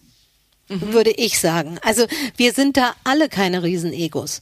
Mhm. 0.68 0.94
würde 0.94 1.12
ich 1.12 1.40
sagen. 1.40 1.78
Also 1.84 2.08
wir 2.38 2.52
sind 2.52 2.76
da 2.76 2.96
alle 3.04 3.30
keine 3.30 3.62
Riesenegos. 3.62 4.42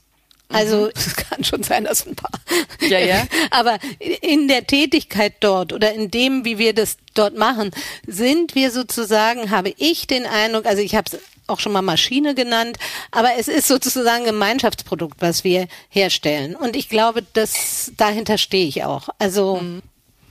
Also 0.49 0.85
mhm. 0.85 0.91
es 0.95 1.15
kann 1.15 1.43
schon 1.43 1.63
sein, 1.63 1.83
dass 1.83 2.05
ein 2.05 2.15
paar. 2.15 2.39
Ja, 2.79 2.99
ja. 2.99 3.25
Aber 3.51 3.77
in 4.21 4.47
der 4.47 4.67
Tätigkeit 4.67 5.35
dort 5.39 5.73
oder 5.73 5.93
in 5.93 6.11
dem, 6.11 6.45
wie 6.45 6.57
wir 6.57 6.73
das 6.73 6.97
dort 7.13 7.37
machen, 7.37 7.71
sind 8.07 8.55
wir 8.55 8.71
sozusagen, 8.71 9.51
habe 9.51 9.73
ich 9.77 10.07
den 10.07 10.25
Eindruck, 10.25 10.65
also 10.65 10.81
ich 10.81 10.95
habe 10.95 11.09
es 11.11 11.19
auch 11.47 11.59
schon 11.59 11.71
mal 11.71 11.81
Maschine 11.81 12.35
genannt, 12.35 12.77
aber 13.11 13.31
es 13.37 13.47
ist 13.47 13.67
sozusagen 13.67 14.23
ein 14.23 14.25
Gemeinschaftsprodukt, 14.25 15.21
was 15.21 15.43
wir 15.43 15.67
herstellen. 15.89 16.55
Und 16.55 16.75
ich 16.75 16.89
glaube, 16.89 17.23
dass 17.33 17.91
dahinter 17.97 18.37
stehe 18.37 18.67
ich 18.67 18.83
auch. 18.83 19.09
Also 19.19 19.57
mhm. 19.57 19.81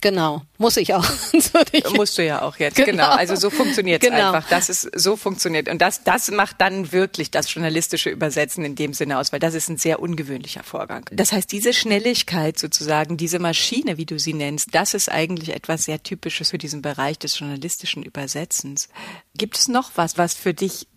Genau, 0.03 0.42
muss 0.59 0.77
ich 0.79 0.94
auch. 0.94 1.09
Musst 1.94 2.18
du 2.18 2.25
ja 2.25 2.42
auch 2.42 2.57
jetzt, 2.57 2.75
genau. 2.75 2.90
genau. 2.90 3.09
Also 3.11 3.37
so 3.37 3.51
funktioniert 3.51 4.03
es 4.03 4.11
genau. 4.11 4.33
einfach, 4.33 4.48
dass 4.51 4.68
es 4.68 4.83
so 4.96 5.16
funktioniert. 5.16 5.68
Und 5.68 5.81
das, 5.81 6.03
das 6.03 6.29
macht 6.33 6.61
dann 6.61 6.90
wirklich 6.90 7.31
das 7.31 7.55
journalistische 7.55 8.11
Übersetzen 8.11 8.64
in 8.64 8.75
dem 8.75 8.94
Sinne 8.94 9.18
aus, 9.18 9.33
weil 9.33 9.38
das 9.38 9.55
ist 9.55 9.68
ein 9.68 9.77
sehr 9.77 10.01
ungewöhnlicher 10.01 10.64
Vorgang. 10.64 11.05
Das 11.12 11.31
heißt, 11.31 11.53
diese 11.53 11.72
Schnelligkeit 11.72 12.59
sozusagen, 12.59 13.16
diese 13.16 13.38
Maschine, 13.38 13.96
wie 13.96 14.05
du 14.05 14.18
sie 14.18 14.35
nennst, 14.35 14.75
das 14.75 14.92
ist 14.92 15.09
eigentlich 15.09 15.51
etwas 15.51 15.85
sehr 15.85 16.03
Typisches 16.03 16.51
für 16.51 16.59
diesen 16.59 16.83
Bereich 16.83 17.20
des 17.20 17.38
journalistischen 17.38 18.03
Übersetzens. 18.03 18.88
Gibt 19.37 19.57
es 19.57 19.68
noch 19.68 19.92
was, 19.94 20.18
was 20.18 20.35
für 20.35 20.53
dich 20.53 20.88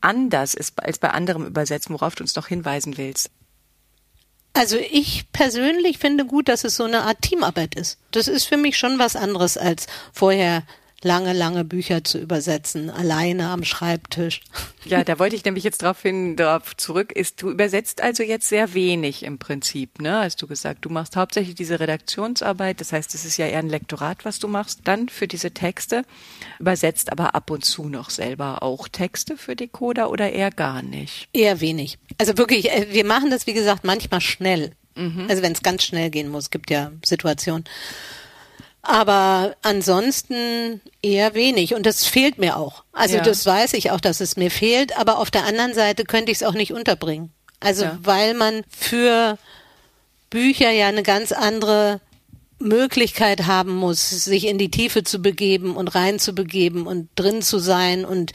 anders 0.00 0.54
ist 0.54 0.82
als 0.82 0.98
bei 0.98 1.10
anderem 1.10 1.46
Übersetzen, 1.46 1.94
worauf 1.94 2.14
du 2.14 2.24
uns 2.24 2.34
noch 2.34 2.48
hinweisen 2.48 2.96
willst? 2.96 3.30
Also 4.52 4.76
ich 4.76 5.30
persönlich 5.32 5.98
finde 5.98 6.24
gut, 6.24 6.48
dass 6.48 6.64
es 6.64 6.76
so 6.76 6.84
eine 6.84 7.02
Art 7.02 7.22
Teamarbeit 7.22 7.74
ist. 7.74 7.98
Das 8.10 8.26
ist 8.26 8.44
für 8.44 8.56
mich 8.56 8.76
schon 8.76 8.98
was 8.98 9.14
anderes 9.14 9.56
als 9.56 9.86
vorher 10.12 10.64
lange, 11.02 11.32
lange 11.32 11.64
Bücher 11.64 12.02
zu 12.02 12.18
übersetzen, 12.18 12.90
alleine 12.90 13.50
am 13.50 13.64
Schreibtisch. 13.64 14.40
Ja, 14.84 15.04
da 15.04 15.18
wollte 15.18 15.36
ich 15.36 15.44
nämlich 15.44 15.64
jetzt 15.64 15.82
darauf 15.82 16.02
hin, 16.02 16.36
darauf 16.36 16.76
zurück, 16.76 17.12
ist, 17.12 17.42
du 17.42 17.50
übersetzt 17.50 18.00
also 18.00 18.22
jetzt 18.22 18.48
sehr 18.48 18.74
wenig 18.74 19.22
im 19.22 19.38
Prinzip, 19.38 20.00
ne? 20.00 20.18
Hast 20.18 20.42
du 20.42 20.46
gesagt, 20.46 20.84
du 20.84 20.88
machst 20.88 21.16
hauptsächlich 21.16 21.54
diese 21.54 21.78
Redaktionsarbeit, 21.78 22.80
das 22.80 22.92
heißt, 22.92 23.14
es 23.14 23.24
ist 23.24 23.36
ja 23.36 23.46
eher 23.46 23.60
ein 23.60 23.68
Lektorat, 23.68 24.24
was 24.24 24.38
du 24.38 24.48
machst, 24.48 24.80
dann 24.84 25.08
für 25.08 25.28
diese 25.28 25.52
Texte, 25.52 26.02
übersetzt 26.58 27.12
aber 27.12 27.34
ab 27.34 27.50
und 27.50 27.64
zu 27.64 27.88
noch 27.88 28.10
selber 28.10 28.62
auch 28.62 28.88
Texte 28.88 29.36
für 29.36 29.54
Decoder 29.54 30.10
oder 30.10 30.32
eher 30.32 30.50
gar 30.50 30.82
nicht? 30.82 31.28
Eher 31.32 31.60
wenig. 31.60 31.98
Also 32.18 32.36
wirklich, 32.36 32.70
äh, 32.70 32.88
wir 32.90 33.04
machen 33.04 33.30
das, 33.30 33.46
wie 33.46 33.54
gesagt, 33.54 33.84
manchmal 33.84 34.20
schnell. 34.20 34.72
Mhm. 34.96 35.26
Also 35.28 35.42
wenn 35.42 35.52
es 35.52 35.62
ganz 35.62 35.84
schnell 35.84 36.10
gehen 36.10 36.28
muss, 36.28 36.50
gibt 36.50 36.70
ja 36.70 36.90
Situationen. 37.04 37.64
Aber 38.88 39.54
ansonsten 39.60 40.80
eher 41.02 41.34
wenig. 41.34 41.74
Und 41.74 41.84
das 41.84 42.06
fehlt 42.06 42.38
mir 42.38 42.56
auch. 42.56 42.84
Also 42.92 43.16
ja. 43.16 43.22
das 43.22 43.44
weiß 43.44 43.74
ich 43.74 43.90
auch, 43.90 44.00
dass 44.00 44.20
es 44.22 44.38
mir 44.38 44.50
fehlt. 44.50 44.98
Aber 44.98 45.18
auf 45.18 45.30
der 45.30 45.44
anderen 45.44 45.74
Seite 45.74 46.04
könnte 46.04 46.32
ich 46.32 46.38
es 46.38 46.42
auch 46.42 46.54
nicht 46.54 46.72
unterbringen. 46.72 47.30
Also 47.60 47.84
ja. 47.84 47.98
weil 48.00 48.32
man 48.32 48.62
für 48.70 49.36
Bücher 50.30 50.70
ja 50.70 50.88
eine 50.88 51.02
ganz 51.02 51.32
andere 51.32 52.00
Möglichkeit 52.60 53.46
haben 53.46 53.74
muss, 53.76 54.08
sich 54.08 54.46
in 54.46 54.56
die 54.56 54.70
Tiefe 54.70 55.04
zu 55.04 55.20
begeben 55.20 55.76
und 55.76 55.94
rein 55.94 56.18
zu 56.18 56.34
begeben 56.34 56.86
und 56.86 57.10
drin 57.14 57.42
zu 57.42 57.58
sein 57.58 58.06
und 58.06 58.32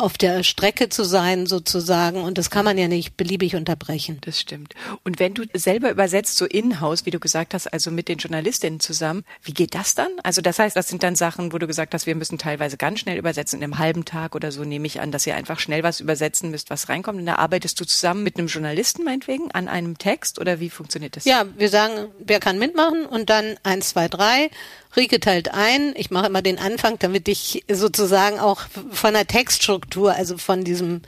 auf 0.00 0.18
der 0.18 0.42
Strecke 0.42 0.88
zu 0.88 1.04
sein 1.04 1.46
sozusagen. 1.46 2.22
Und 2.22 2.38
das 2.38 2.50
kann 2.50 2.64
man 2.64 2.78
ja 2.78 2.88
nicht 2.88 3.16
beliebig 3.16 3.54
unterbrechen. 3.54 4.18
Das 4.22 4.40
stimmt. 4.40 4.74
Und 5.04 5.18
wenn 5.18 5.34
du 5.34 5.44
selber 5.54 5.90
übersetzt, 5.90 6.36
so 6.36 6.46
in-house, 6.46 7.06
wie 7.06 7.10
du 7.10 7.20
gesagt 7.20 7.54
hast, 7.54 7.66
also 7.66 7.90
mit 7.90 8.08
den 8.08 8.18
Journalistinnen 8.18 8.80
zusammen, 8.80 9.24
wie 9.42 9.52
geht 9.52 9.74
das 9.74 9.94
dann? 9.94 10.10
Also 10.22 10.40
das 10.40 10.58
heißt, 10.58 10.74
das 10.74 10.88
sind 10.88 11.02
dann 11.02 11.16
Sachen, 11.16 11.52
wo 11.52 11.58
du 11.58 11.66
gesagt 11.66 11.94
hast, 11.94 12.06
wir 12.06 12.14
müssen 12.14 12.38
teilweise 12.38 12.76
ganz 12.76 13.00
schnell 13.00 13.18
übersetzen, 13.18 13.58
in 13.58 13.64
einem 13.64 13.78
halben 13.78 14.04
Tag 14.04 14.34
oder 14.34 14.52
so 14.52 14.64
nehme 14.64 14.86
ich 14.86 15.00
an, 15.00 15.12
dass 15.12 15.26
ihr 15.26 15.36
einfach 15.36 15.60
schnell 15.60 15.82
was 15.82 16.00
übersetzen 16.00 16.50
müsst, 16.50 16.70
was 16.70 16.88
reinkommt. 16.88 17.18
Und 17.18 17.26
da 17.26 17.36
arbeitest 17.36 17.78
du 17.80 17.84
zusammen 17.84 18.22
mit 18.22 18.38
einem 18.38 18.48
Journalisten 18.48 19.04
meinetwegen 19.04 19.50
an 19.52 19.68
einem 19.68 19.98
Text 19.98 20.38
oder 20.38 20.60
wie 20.60 20.70
funktioniert 20.70 21.16
das? 21.16 21.24
Ja, 21.24 21.44
wir 21.56 21.68
sagen, 21.68 22.08
wer 22.18 22.40
kann 22.40 22.58
mitmachen 22.58 23.06
und 23.06 23.30
dann 23.30 23.56
eins, 23.62 23.90
zwei, 23.90 24.08
drei 24.08 24.50
Rike 24.96 25.20
teilt 25.20 25.52
ein. 25.52 25.94
Ich 25.96 26.10
mache 26.10 26.26
immer 26.26 26.42
den 26.42 26.58
Anfang, 26.58 26.98
damit 26.98 27.28
ich 27.28 27.64
sozusagen 27.70 28.40
auch 28.40 28.62
von 28.90 29.14
der 29.14 29.26
Textstruktur, 29.26 30.14
also 30.14 30.36
von 30.36 30.64
diesem 30.64 31.02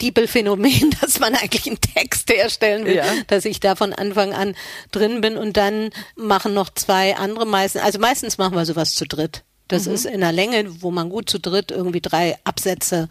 Diepel-Phänomen, 0.00 0.94
dass 1.00 1.18
man 1.18 1.34
eigentlich 1.34 1.66
einen 1.66 1.80
Text 1.80 2.30
herstellen 2.30 2.84
will, 2.84 2.96
ja. 2.96 3.04
dass 3.26 3.44
ich 3.44 3.60
da 3.60 3.74
von 3.76 3.92
Anfang 3.92 4.32
an 4.32 4.54
drin 4.92 5.20
bin 5.20 5.36
und 5.36 5.56
dann 5.56 5.90
machen 6.16 6.54
noch 6.54 6.70
zwei 6.70 7.16
andere 7.16 7.46
meistens, 7.46 7.82
also 7.82 7.98
meistens 7.98 8.38
machen 8.38 8.54
wir 8.54 8.66
sowas 8.66 8.94
zu 8.94 9.04
dritt. 9.04 9.42
Das 9.68 9.86
mhm. 9.86 9.94
ist 9.94 10.06
in 10.06 10.20
der 10.20 10.32
Länge, 10.32 10.82
wo 10.82 10.90
man 10.90 11.08
gut 11.08 11.28
zu 11.28 11.40
dritt 11.40 11.70
irgendwie 11.70 12.00
drei 12.00 12.38
Absätze 12.44 13.08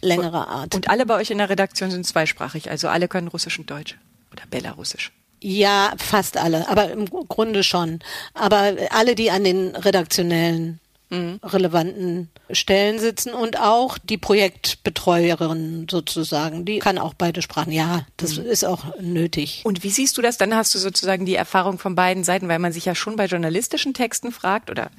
längerer 0.00 0.48
Art. 0.48 0.74
Und 0.74 0.88
alle 0.88 1.06
bei 1.06 1.16
euch 1.16 1.30
in 1.30 1.38
der 1.38 1.50
Redaktion 1.50 1.90
sind 1.90 2.06
zweisprachig, 2.06 2.70
also 2.70 2.88
alle 2.88 3.08
können 3.08 3.28
Russisch 3.28 3.58
und 3.58 3.70
Deutsch 3.70 3.96
oder 4.32 4.42
Belarusisch. 4.50 5.12
Ja, 5.40 5.92
fast 5.98 6.36
alle, 6.36 6.68
aber 6.68 6.90
im 6.90 7.06
Grunde 7.06 7.62
schon. 7.62 8.00
Aber 8.34 8.74
alle, 8.90 9.14
die 9.14 9.30
an 9.30 9.44
den 9.44 9.76
redaktionellen 9.76 10.80
mhm. 11.10 11.40
relevanten 11.42 12.30
Stellen 12.50 12.98
sitzen 12.98 13.32
und 13.32 13.58
auch 13.58 13.98
die 13.98 14.18
Projektbetreuerin 14.18 15.86
sozusagen, 15.90 16.64
die 16.64 16.78
kann 16.78 16.98
auch 16.98 17.14
beide 17.14 17.42
Sprachen. 17.42 17.72
Ja, 17.72 18.06
das 18.16 18.38
mhm. 18.38 18.46
ist 18.46 18.64
auch 18.64 18.98
nötig. 19.00 19.62
Und 19.64 19.82
wie 19.82 19.90
siehst 19.90 20.16
du 20.18 20.22
das? 20.22 20.38
Dann 20.38 20.54
hast 20.54 20.74
du 20.74 20.78
sozusagen 20.78 21.26
die 21.26 21.34
Erfahrung 21.34 21.78
von 21.78 21.94
beiden 21.94 22.24
Seiten, 22.24 22.48
weil 22.48 22.58
man 22.58 22.72
sich 22.72 22.84
ja 22.84 22.94
schon 22.94 23.16
bei 23.16 23.26
journalistischen 23.26 23.94
Texten 23.94 24.32
fragt 24.32 24.70
oder 24.70 24.90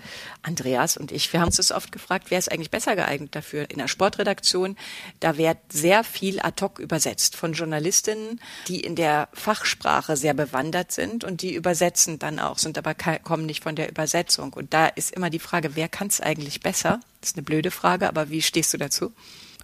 Andreas 0.43 0.98
und 0.98 1.12
ich, 1.12 1.32
wir 1.34 1.39
haben 1.39 1.48
uns 1.48 1.58
das 1.58 1.72
oft 1.72 1.91
gefragt, 1.91 2.28
wer 2.30 2.39
ist 2.39 2.52
eigentlich 2.52 2.72
besser 2.72 2.95
geeignet 2.95 3.36
dafür? 3.36 3.69
In 3.69 3.78
der 3.78 3.88
Sportredaktion, 3.88 4.76
da 5.19 5.38
wird 5.38 5.58
sehr 5.69 6.04
viel 6.04 6.39
ad 6.39 6.63
hoc 6.63 6.80
übersetzt 6.80 7.36
von 7.36 7.54
Journalistinnen, 7.54 8.39
die 8.67 8.80
in 8.80 8.95
der 8.95 9.30
Fachsprache 9.34 10.15
sehr 10.15 10.34
bewandert 10.34 10.91
sind 10.91 11.24
und 11.24 11.41
die 11.41 11.54
übersetzen 11.54 12.19
dann 12.19 12.39
auch, 12.39 12.58
sind 12.58 12.78
aber 12.78 12.95
kommen 13.24 13.45
nicht 13.45 13.63
von 13.63 13.76
der 13.76 13.89
Übersetzung. 13.89 14.54
Und 14.54 14.74
da 14.74 14.88
ist 14.88 15.12
immer 15.12 15.30
die 15.30 15.39
Frage, 15.39 15.76
wer 15.76 15.88
kann 15.88 15.99
es 16.08 16.22
eigentlich 16.22 16.62
besser? 16.62 17.00
Das 17.22 17.32
ist 17.32 17.38
eine 17.38 17.44
blöde 17.44 17.72
Frage, 17.72 18.08
aber 18.08 18.30
wie 18.30 18.42
stehst 18.42 18.74
du 18.74 18.78
dazu? 18.78 19.12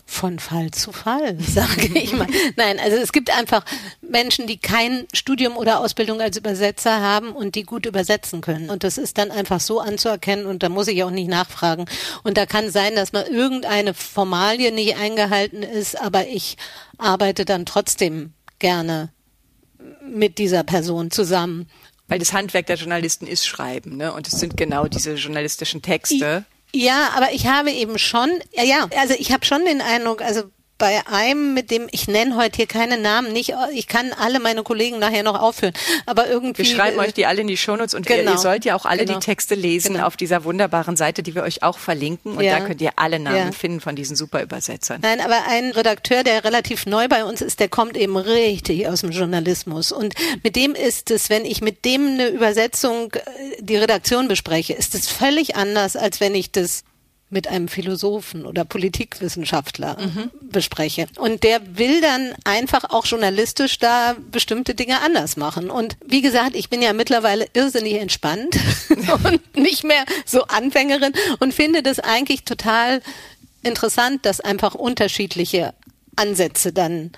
Von 0.08 0.38
Fall 0.38 0.70
zu 0.70 0.92
Fall, 0.92 1.36
sage 1.42 1.88
ich 1.98 2.14
mal. 2.14 2.28
Nein, 2.56 2.80
also 2.80 2.98
es 2.98 3.12
gibt 3.12 3.36
einfach 3.36 3.66
Menschen, 4.02 4.46
die 4.46 4.58
kein 4.58 5.08
Studium 5.14 5.58
oder 5.58 5.80
Ausbildung 5.80 6.22
als 6.22 6.38
Übersetzer 6.38 7.02
haben 7.02 7.32
und 7.32 7.56
die 7.56 7.64
gut 7.64 7.88
übersetzen 7.88 8.42
können. 8.42 8.70
Und 8.70 8.84
das 8.84 9.00
ist 9.00 9.18
dann 9.18 9.32
einfach 9.32 9.60
so 9.60 9.80
anzuerkennen 9.80 10.46
und 10.46 10.62
da 10.62 10.70
muss 10.70 10.88
ich 10.88 11.04
auch 11.04 11.10
nicht 11.10 11.28
nachfragen. 11.28 11.86
Und 12.24 12.38
da 12.38 12.46
kann 12.46 12.70
sein, 12.70 12.96
dass 12.96 13.14
mal 13.14 13.24
irgendeine 13.24 13.96
Formalie 13.96 14.72
nicht 14.72 14.96
eingehalten 14.98 15.64
ist, 15.64 16.00
aber 16.00 16.28
ich 16.28 16.58
arbeite 17.00 17.44
dann 17.44 17.66
trotzdem 17.66 18.34
gerne 18.60 19.10
mit 20.02 20.38
dieser 20.38 20.64
Person 20.64 21.12
zusammen. 21.12 21.68
Weil 22.08 22.20
das 22.20 22.34
Handwerk 22.34 22.68
der 22.68 22.76
Journalisten 22.76 23.26
ist 23.26 23.48
Schreiben, 23.48 23.98
ne? 23.98 24.14
Und 24.14 24.28
es 24.28 24.40
sind 24.40 24.58
genau 24.58 24.88
diese 24.88 25.16
journalistischen 25.16 25.82
Texte. 25.82 26.46
Ja, 26.74 27.12
aber 27.16 27.32
ich 27.32 27.48
habe 27.48 27.72
eben 27.72 27.98
schon, 27.98 28.30
ja, 28.54 28.64
ja, 28.64 28.88
also 28.98 29.14
ich 29.18 29.32
habe 29.32 29.46
schon 29.46 29.66
den 29.66 29.82
Eindruck, 29.82 30.22
also 30.22 30.44
bei 30.78 31.08
einem, 31.08 31.54
mit 31.54 31.72
dem 31.72 31.88
ich 31.92 32.08
nenne 32.08 32.36
heute 32.36 32.58
hier 32.58 32.68
keine 32.68 32.98
Namen, 32.98 33.32
nicht, 33.32 33.54
ich 33.74 33.88
kann 33.88 34.12
alle 34.14 34.40
meine 34.40 34.64
Kollegen 34.64 35.00
nachher 35.00 35.24
noch 35.24 35.40
aufführen, 35.40 35.74
aber 36.06 36.28
irgendwie. 36.28 36.64
Wir 36.64 36.76
schreiben 36.76 36.98
äh, 36.98 37.02
euch 37.02 37.14
die 37.14 37.26
alle 37.26 37.42
in 37.42 37.48
die 37.48 37.56
Shownotes 37.56 37.94
und 37.94 38.06
genau, 38.06 38.24
ihr, 38.24 38.32
ihr, 38.32 38.38
sollt 38.38 38.66
ja 38.66 38.76
auch 38.76 38.86
alle 38.86 39.06
genau, 39.06 39.20
die 39.20 39.26
Texte 39.26 39.56
lesen 39.56 39.94
genau. 39.94 40.08
auf 40.08 40.18
dieser 40.18 40.44
wunderbaren 40.44 40.98
Seite, 40.98 41.24
die 41.24 41.34
wir 41.34 41.44
euch 41.44 41.64
auch 41.64 41.78
verlinken 41.78 42.34
und 42.34 42.44
ja, 42.44 42.60
da 42.60 42.66
könnt 42.66 42.82
ihr 42.82 42.92
alle 42.98 43.20
Namen 43.20 43.38
ja. 43.38 43.52
finden 43.52 43.80
von 43.80 43.96
diesen 43.96 44.16
super 44.18 44.42
Übersetzern. 44.42 45.00
Nein, 45.02 45.22
aber 45.22 45.48
ein 45.48 45.72
Redakteur, 45.72 46.24
der 46.24 46.44
relativ 46.44 46.86
neu 46.86 47.08
bei 47.08 47.24
uns 47.24 47.42
ist, 47.42 47.60
der 47.62 47.70
kommt 47.70 47.96
eben 47.96 48.18
richtig 48.18 48.88
aus 48.88 49.02
dem 49.02 49.12
Journalismus 49.12 49.94
und 49.94 50.14
mit 50.44 50.58
dem 50.58 50.76
ist 50.76 51.10
es, 51.10 51.30
wenn 51.30 51.46
ich 51.46 51.62
mit 51.62 51.86
dem 51.86 52.06
eine 52.08 52.28
Übersetzung 52.28 53.14
äh, 53.14 53.22
die 53.60 53.78
Redaktion 53.78 54.28
bespreche, 54.28 54.74
ist 54.74 54.94
es 54.94 55.08
völlig 55.08 55.56
anders, 55.56 55.96
als 55.96 56.20
wenn 56.20 56.36
ich 56.36 56.52
das 56.52 56.84
mit 57.36 57.50
einem 57.50 57.68
Philosophen 57.68 58.46
oder 58.46 58.64
Politikwissenschaftler 58.64 59.98
mhm. 60.00 60.32
bespreche. 60.42 61.08
Und 61.18 61.44
der 61.44 61.78
will 61.78 62.00
dann 62.00 62.34
einfach 62.46 62.86
auch 62.90 63.06
journalistisch 63.06 63.78
da 63.78 64.16
bestimmte 64.32 64.74
Dinge 64.74 65.02
anders 65.02 65.36
machen. 65.36 65.70
Und 65.70 65.98
wie 66.06 66.22
gesagt, 66.22 66.56
ich 66.56 66.70
bin 66.70 66.82
ja 66.82 66.94
mittlerweile 66.94 67.46
irrsinnig 67.52 67.96
entspannt 67.96 68.58
und 69.26 69.58
nicht 69.58 69.84
mehr 69.84 70.06
so 70.26 70.44
Anfängerin 70.46 71.12
und 71.40 71.54
finde 71.54 71.84
das 71.84 72.00
eigentlich 72.00 72.46
total 72.46 73.02
interessant, 73.64 74.26
dass 74.26 74.40
einfach 74.40 74.74
unterschiedliche 74.74 75.74
Ansätze 76.16 76.72
dann 76.72 77.12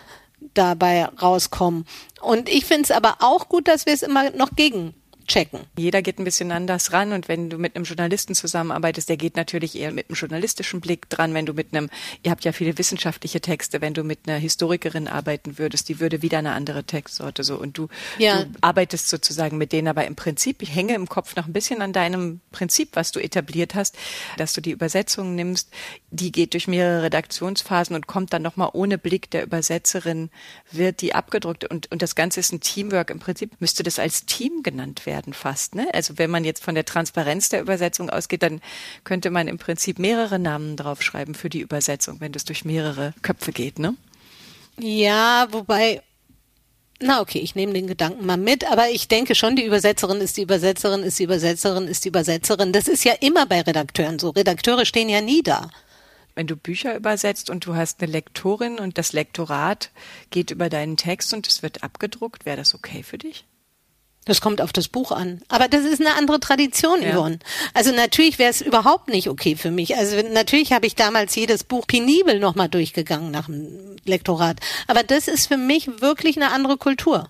dabei 0.55 1.05
rauskommen. 1.05 1.85
Und 2.21 2.49
ich 2.49 2.65
finde 2.65 2.85
es 2.85 2.91
aber 2.91 3.17
auch 3.19 3.49
gut, 3.49 3.67
dass 3.67 3.85
wir 3.85 3.93
es 3.93 4.01
immer 4.01 4.31
noch 4.31 4.55
gegen 4.55 4.95
checken. 5.27 5.59
Jeder 5.77 6.01
geht 6.01 6.19
ein 6.19 6.23
bisschen 6.23 6.51
anders 6.51 6.93
ran 6.93 7.11
und 7.11 7.27
wenn 7.27 7.49
du 7.49 7.57
mit 7.57 7.75
einem 7.75 7.83
Journalisten 7.83 8.33
zusammenarbeitest, 8.33 9.09
der 9.09 9.17
geht 9.17 9.35
natürlich 9.35 9.77
eher 9.77 9.91
mit 9.91 10.09
einem 10.09 10.15
journalistischen 10.15 10.79
Blick 10.79 11.09
dran. 11.09 11.33
Wenn 11.33 11.45
du 11.45 11.53
mit 11.53 11.73
einem, 11.73 11.89
ihr 12.23 12.31
habt 12.31 12.45
ja 12.45 12.53
viele 12.53 12.77
wissenschaftliche 12.77 13.41
Texte, 13.41 13.81
wenn 13.81 13.93
du 13.93 14.03
mit 14.03 14.19
einer 14.25 14.37
Historikerin 14.37 15.07
arbeiten 15.07 15.57
würdest, 15.57 15.89
die 15.89 15.99
würde 15.99 16.21
wieder 16.21 16.37
eine 16.37 16.53
andere 16.53 16.85
Textsorte 16.85 17.43
so 17.43 17.57
und 17.57 17.77
du, 17.77 17.89
ja. 18.17 18.45
du 18.45 18.51
arbeitest 18.61 19.09
sozusagen 19.09 19.57
mit 19.57 19.73
denen, 19.73 19.89
aber 19.89 20.05
im 20.05 20.15
Prinzip, 20.15 20.61
ich 20.61 20.73
hänge 20.73 20.95
im 20.95 21.09
Kopf 21.09 21.35
noch 21.35 21.45
ein 21.45 21.53
bisschen 21.53 21.81
an 21.81 21.91
deinem 21.91 22.39
Prinzip, 22.51 22.89
was 22.93 23.11
du 23.11 23.19
etabliert 23.19 23.75
hast, 23.75 23.97
dass 24.37 24.53
du 24.53 24.61
die 24.61 24.71
Übersetzung 24.71 25.35
nimmst, 25.35 25.69
die 26.09 26.31
geht 26.31 26.53
durch 26.53 26.69
mehrere 26.69 27.03
Redaktionsphasen 27.03 27.95
und 27.95 28.07
kommt 28.07 28.31
dann 28.31 28.41
nochmal 28.41 28.69
ohne 28.71 28.97
Blick 28.97 29.29
der 29.31 29.43
Übersetzerin, 29.43 30.29
wird 30.71 31.01
die 31.01 31.13
abgedruckt 31.13 31.65
und, 31.65 31.91
und 31.91 32.01
das 32.01 32.15
Ganze 32.15 32.39
ist 32.39 32.53
ein 32.53 32.61
Teamwork. 32.61 33.09
Im 33.09 33.19
Prinzip 33.19 33.51
müsste 33.59 33.83
das 33.83 33.99
als 33.99 34.25
Team 34.25 34.63
genannt 34.63 35.05
werden 35.05 35.16
werden 35.17 35.33
fast. 35.33 35.73
Ne? 35.73 35.87
Also 35.93 36.17
wenn 36.17 36.29
man 36.29 36.45
jetzt 36.45 36.63
von 36.63 36.75
der 36.75 36.85
Transparenz 36.85 37.49
der 37.49 37.61
Übersetzung 37.61 38.09
ausgeht, 38.09 38.43
dann 38.43 38.61
könnte 39.03 39.31
man 39.31 39.47
im 39.47 39.57
Prinzip 39.57 39.97
mehrere 39.97 40.37
Namen 40.37 40.77
draufschreiben 40.77 41.33
für 41.33 41.49
die 41.49 41.61
Übersetzung, 41.61 42.21
wenn 42.21 42.31
das 42.31 42.45
durch 42.45 42.65
mehrere 42.65 43.13
Köpfe 43.23 43.51
geht. 43.51 43.79
Ne? 43.79 43.95
Ja, 44.79 45.47
wobei 45.51 46.03
na 46.99 47.21
okay, 47.21 47.37
ich 47.39 47.53
nehme 47.53 47.73
den 47.73 47.85
Gedanken 47.85 48.25
mal 48.25 48.37
mit, 48.37 48.65
aber 48.71 48.89
ich 48.89 49.07
denke 49.07 49.35
schon, 49.35 49.55
die 49.55 49.65
Übersetzerin 49.65 50.19
ist 50.19 50.35
die 50.35 50.41
Übersetzerin, 50.41 51.03
ist 51.03 51.19
die 51.19 51.23
Übersetzerin, 51.23 51.87
ist 51.87 52.05
die 52.05 52.09
Übersetzerin. 52.09 52.73
Das 52.73 52.87
ist 52.87 53.05
ja 53.05 53.13
immer 53.19 53.45
bei 53.45 53.61
Redakteuren 53.61 54.17
so. 54.17 54.29
Redakteure 54.31 54.83
stehen 54.83 55.07
ja 55.07 55.21
nie 55.21 55.43
da. 55.43 55.69
Wenn 56.33 56.47
du 56.47 56.55
Bücher 56.55 56.95
übersetzt 56.95 57.51
und 57.51 57.65
du 57.67 57.75
hast 57.75 58.01
eine 58.01 58.11
Lektorin 58.11 58.79
und 58.79 58.97
das 58.97 59.13
Lektorat 59.13 59.91
geht 60.31 60.49
über 60.49 60.69
deinen 60.69 60.97
Text 60.97 61.35
und 61.35 61.47
es 61.47 61.61
wird 61.61 61.83
abgedruckt, 61.83 62.45
wäre 62.45 62.57
das 62.57 62.73
okay 62.73 63.03
für 63.03 63.19
dich? 63.19 63.45
Das 64.27 64.41
kommt 64.41 64.61
auf 64.61 64.73
das 64.73 64.89
Buch 64.89 65.11
an. 65.11 65.41
Aber 65.47 65.69
das 65.69 65.85
ist 65.85 66.01
eine 66.01 66.15
andere 66.15 66.39
Tradition, 66.39 67.01
ja. 67.01 67.15
Yvonne. 67.15 67.39
Also 67.73 67.93
natürlich 67.93 68.37
wäre 68.37 68.51
es 68.51 68.61
überhaupt 68.61 69.07
nicht 69.07 69.29
okay 69.29 69.55
für 69.55 69.71
mich. 69.71 69.95
Also 69.95 70.17
natürlich 70.33 70.73
habe 70.73 70.85
ich 70.85 70.95
damals 70.95 71.33
jedes 71.35 71.63
Buch 71.63 71.87
penibel 71.87 72.39
nochmal 72.39 72.67
durchgegangen 72.67 73.31
nach 73.31 73.45
dem 73.45 73.95
Lektorat. 74.03 74.59
Aber 74.87 75.03
das 75.03 75.29
ist 75.29 75.47
für 75.47 75.57
mich 75.57 76.01
wirklich 76.01 76.35
eine 76.35 76.51
andere 76.51 76.77
Kultur. 76.77 77.29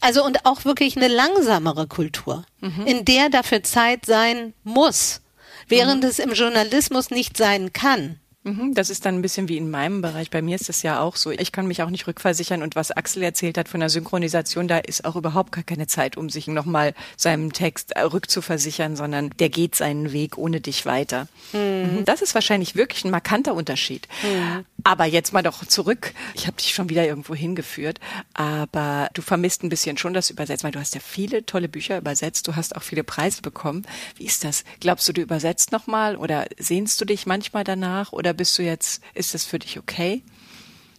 Also 0.00 0.24
und 0.24 0.46
auch 0.46 0.64
wirklich 0.64 0.96
eine 0.96 1.08
langsamere 1.08 1.86
Kultur, 1.86 2.44
mhm. 2.60 2.86
in 2.86 3.04
der 3.04 3.28
dafür 3.28 3.62
Zeit 3.62 4.06
sein 4.06 4.54
muss, 4.64 5.20
während 5.66 6.04
mhm. 6.04 6.08
es 6.08 6.18
im 6.18 6.32
Journalismus 6.32 7.10
nicht 7.10 7.36
sein 7.36 7.72
kann. 7.72 8.18
Mhm, 8.44 8.74
das 8.74 8.88
ist 8.88 9.04
dann 9.04 9.16
ein 9.16 9.22
bisschen 9.22 9.48
wie 9.48 9.56
in 9.56 9.70
meinem 9.70 10.00
Bereich. 10.00 10.30
Bei 10.30 10.42
mir 10.42 10.54
ist 10.54 10.68
das 10.68 10.82
ja 10.82 11.00
auch 11.00 11.16
so. 11.16 11.30
Ich 11.30 11.52
kann 11.52 11.66
mich 11.66 11.82
auch 11.82 11.90
nicht 11.90 12.06
rückversichern 12.06 12.62
und 12.62 12.76
was 12.76 12.90
Axel 12.92 13.22
erzählt 13.22 13.58
hat 13.58 13.68
von 13.68 13.80
der 13.80 13.90
Synchronisation, 13.90 14.68
da 14.68 14.78
ist 14.78 15.04
auch 15.04 15.16
überhaupt 15.16 15.52
gar 15.52 15.64
keine 15.64 15.86
Zeit, 15.86 16.16
um 16.16 16.30
sich 16.30 16.46
nochmal 16.46 16.94
seinem 17.16 17.52
Text 17.52 17.94
rückzuversichern, 17.96 18.96
sondern 18.96 19.30
der 19.38 19.48
geht 19.48 19.74
seinen 19.74 20.12
Weg 20.12 20.38
ohne 20.38 20.60
dich 20.60 20.86
weiter. 20.86 21.26
Mhm. 21.52 22.04
Das 22.04 22.22
ist 22.22 22.34
wahrscheinlich 22.34 22.76
wirklich 22.76 23.04
ein 23.04 23.10
markanter 23.10 23.54
Unterschied. 23.54 24.06
Mhm. 24.22 24.64
Aber 24.84 25.04
jetzt 25.04 25.32
mal 25.32 25.42
doch 25.42 25.64
zurück. 25.66 26.14
Ich 26.34 26.46
habe 26.46 26.56
dich 26.56 26.72
schon 26.72 26.88
wieder 26.88 27.04
irgendwo 27.04 27.34
hingeführt, 27.34 27.98
aber 28.32 29.10
du 29.12 29.22
vermisst 29.22 29.62
ein 29.62 29.68
bisschen 29.68 29.98
schon 29.98 30.14
das 30.14 30.30
Übersetzen, 30.30 30.64
weil 30.64 30.72
du 30.72 30.80
hast 30.80 30.94
ja 30.94 31.00
viele 31.00 31.44
tolle 31.44 31.68
Bücher 31.68 31.98
übersetzt, 31.98 32.46
du 32.48 32.56
hast 32.56 32.76
auch 32.76 32.82
viele 32.82 33.04
Preise 33.04 33.42
bekommen. 33.42 33.86
Wie 34.16 34.24
ist 34.24 34.44
das? 34.44 34.64
Glaubst 34.80 35.08
du, 35.08 35.12
du 35.12 35.20
übersetzt 35.20 35.72
nochmal 35.72 36.16
oder 36.16 36.46
sehnst 36.58 37.00
du 37.00 37.04
dich 37.04 37.26
manchmal 37.26 37.64
danach 37.64 38.12
oder 38.12 38.32
bist 38.32 38.56
du 38.58 38.62
jetzt, 38.62 39.02
ist 39.14 39.34
das 39.34 39.44
für 39.44 39.58
dich 39.58 39.78
okay? 39.78 40.22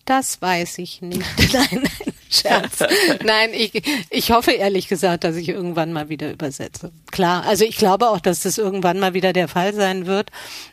Das 0.05 0.41
weiß 0.41 0.79
ich 0.79 1.01
nicht. 1.01 1.23
nein, 1.53 1.67
nein, 1.71 2.13
Scherz. 2.29 2.83
Nein, 3.23 3.49
ich, 3.53 3.81
ich 4.09 4.31
hoffe 4.31 4.51
ehrlich 4.51 4.87
gesagt, 4.87 5.23
dass 5.23 5.35
ich 5.35 5.49
irgendwann 5.49 5.91
mal 5.91 6.09
wieder 6.09 6.31
übersetze. 6.31 6.91
Klar, 7.11 7.43
also 7.45 7.65
ich 7.65 7.77
glaube 7.77 8.09
auch, 8.09 8.19
dass 8.19 8.43
das 8.43 8.57
irgendwann 8.57 8.99
mal 8.99 9.13
wieder 9.15 9.33
der 9.33 9.47
Fall 9.47 9.73
sein 9.73 10.05
wird. 10.05 10.29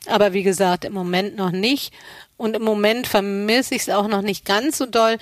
Aber 0.06 0.34
wie 0.34 0.42
gesagt, 0.42 0.84
im 0.84 0.92
Moment 0.92 1.36
noch 1.36 1.50
nicht. 1.50 1.92
Und 2.36 2.54
im 2.54 2.62
Moment 2.62 3.06
vermisse 3.06 3.74
ich 3.74 3.82
es 3.82 3.88
auch 3.88 4.06
noch 4.06 4.20
nicht 4.20 4.44
ganz 4.44 4.76
so 4.76 4.84
doll. 4.84 5.16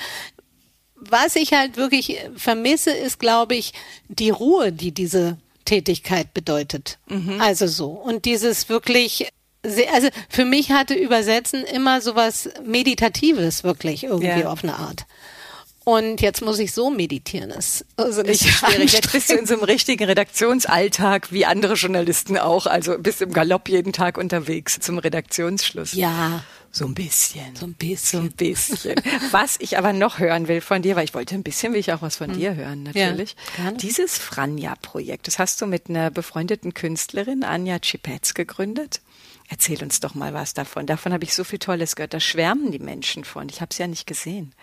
Was 0.97 1.37
ich 1.37 1.53
halt 1.53 1.77
wirklich 1.77 2.19
vermisse, 2.37 2.91
ist, 2.91 3.21
glaube 3.21 3.55
ich, 3.55 3.73
die 4.09 4.31
Ruhe, 4.31 4.73
die 4.73 4.91
diese 4.91 5.39
Tätigkeit 5.65 6.35
bedeutet. 6.35 6.99
Mhm. 7.09 7.41
Also 7.41 7.69
so. 7.69 7.91
Und 7.91 8.25
dieses 8.25 8.69
wirklich 8.69 9.29
also 9.93 10.09
für 10.29 10.45
mich 10.45 10.73
hatte 10.73 10.95
Übersetzen 10.95 11.65
immer 11.65 12.03
sowas 12.03 12.51
Meditatives 12.65 13.65
wirklich 13.65 14.05
irgendwie 14.05 14.41
ja. 14.41 14.51
auf 14.51 14.63
eine 14.63 14.77
Art. 14.77 15.07
Und 15.85 16.23
jetzt 16.23 16.41
muss 16.41 16.59
ich 16.59 16.73
so 16.73 16.91
meditieren. 16.91 17.51
Das 17.51 17.83
ist 17.83 17.87
also 17.97 18.23
nicht 18.23 18.43
schwierig. 18.43 18.93
Jetzt 18.93 19.13
bist 19.13 19.29
du 19.29 19.35
in 19.35 19.47
so 19.47 19.55
einem 19.55 19.65
richtigen 19.65 20.05
Redaktionsalltag 20.05 21.31
wie 21.31 21.45
andere 21.45 21.75
Journalisten 21.75 22.39
auch. 22.39 22.67
Also 22.67 22.99
bist 22.99 23.21
im 23.21 23.33
Galopp 23.33 23.69
jeden 23.69 23.93
Tag 23.93 24.17
unterwegs 24.17 24.81
zum 24.81 24.99
Redaktionsschluss. 24.99 25.93
Ja. 25.93 26.43
So 26.71 26.87
ein 26.87 26.95
bisschen. 26.95 27.55
So 27.55 27.67
ein 27.67 27.75
bisschen. 27.75 28.21
So 28.21 28.27
ein 28.27 28.33
bisschen. 28.33 28.95
was 29.31 29.57
ich 29.61 29.79
aber 29.79 29.93
noch 29.93 30.19
hören 30.19 30.49
will 30.49 30.61
von 30.61 30.83
dir, 30.83 30.97
weil 30.97 31.05
ich 31.05 31.15
wollte 31.15 31.37
ein 31.37 31.45
bisschen, 31.45 31.73
will 31.73 31.81
ich 31.81 31.93
auch 31.93 32.03
was 32.03 32.17
von 32.17 32.31
hm. 32.31 32.39
dir 32.39 32.57
hören, 32.57 32.83
natürlich. 32.83 33.37
Ja, 33.59 33.71
Dieses 33.71 34.19
Franja-Projekt, 34.19 35.29
das 35.29 35.39
hast 35.39 35.61
du 35.61 35.67
mit 35.67 35.89
einer 35.89 36.11
befreundeten 36.11 36.75
Künstlerin, 36.75 37.45
Anja 37.45 37.79
Cipetz, 37.85 38.35
gegründet. 38.35 39.03
Erzähl 39.49 39.83
uns 39.83 40.01
doch 40.01 40.15
mal 40.15 40.33
was 40.33 40.55
davon. 40.55 40.87
Davon 40.87 41.13
habe 41.13 41.25
ich 41.25 41.35
so 41.35 41.45
viel 41.45 41.59
Tolles 41.59 41.97
gehört. 41.97 42.15
Da 42.15 42.21
schwärmen 42.21 42.73
die 42.73 42.79
Menschen 42.79 43.25
von. 43.25 43.49
Ich 43.49 43.61
habe 43.61 43.69
es 43.71 43.79
ja 43.79 43.87
nicht 43.87 44.07
gesehen. 44.07 44.55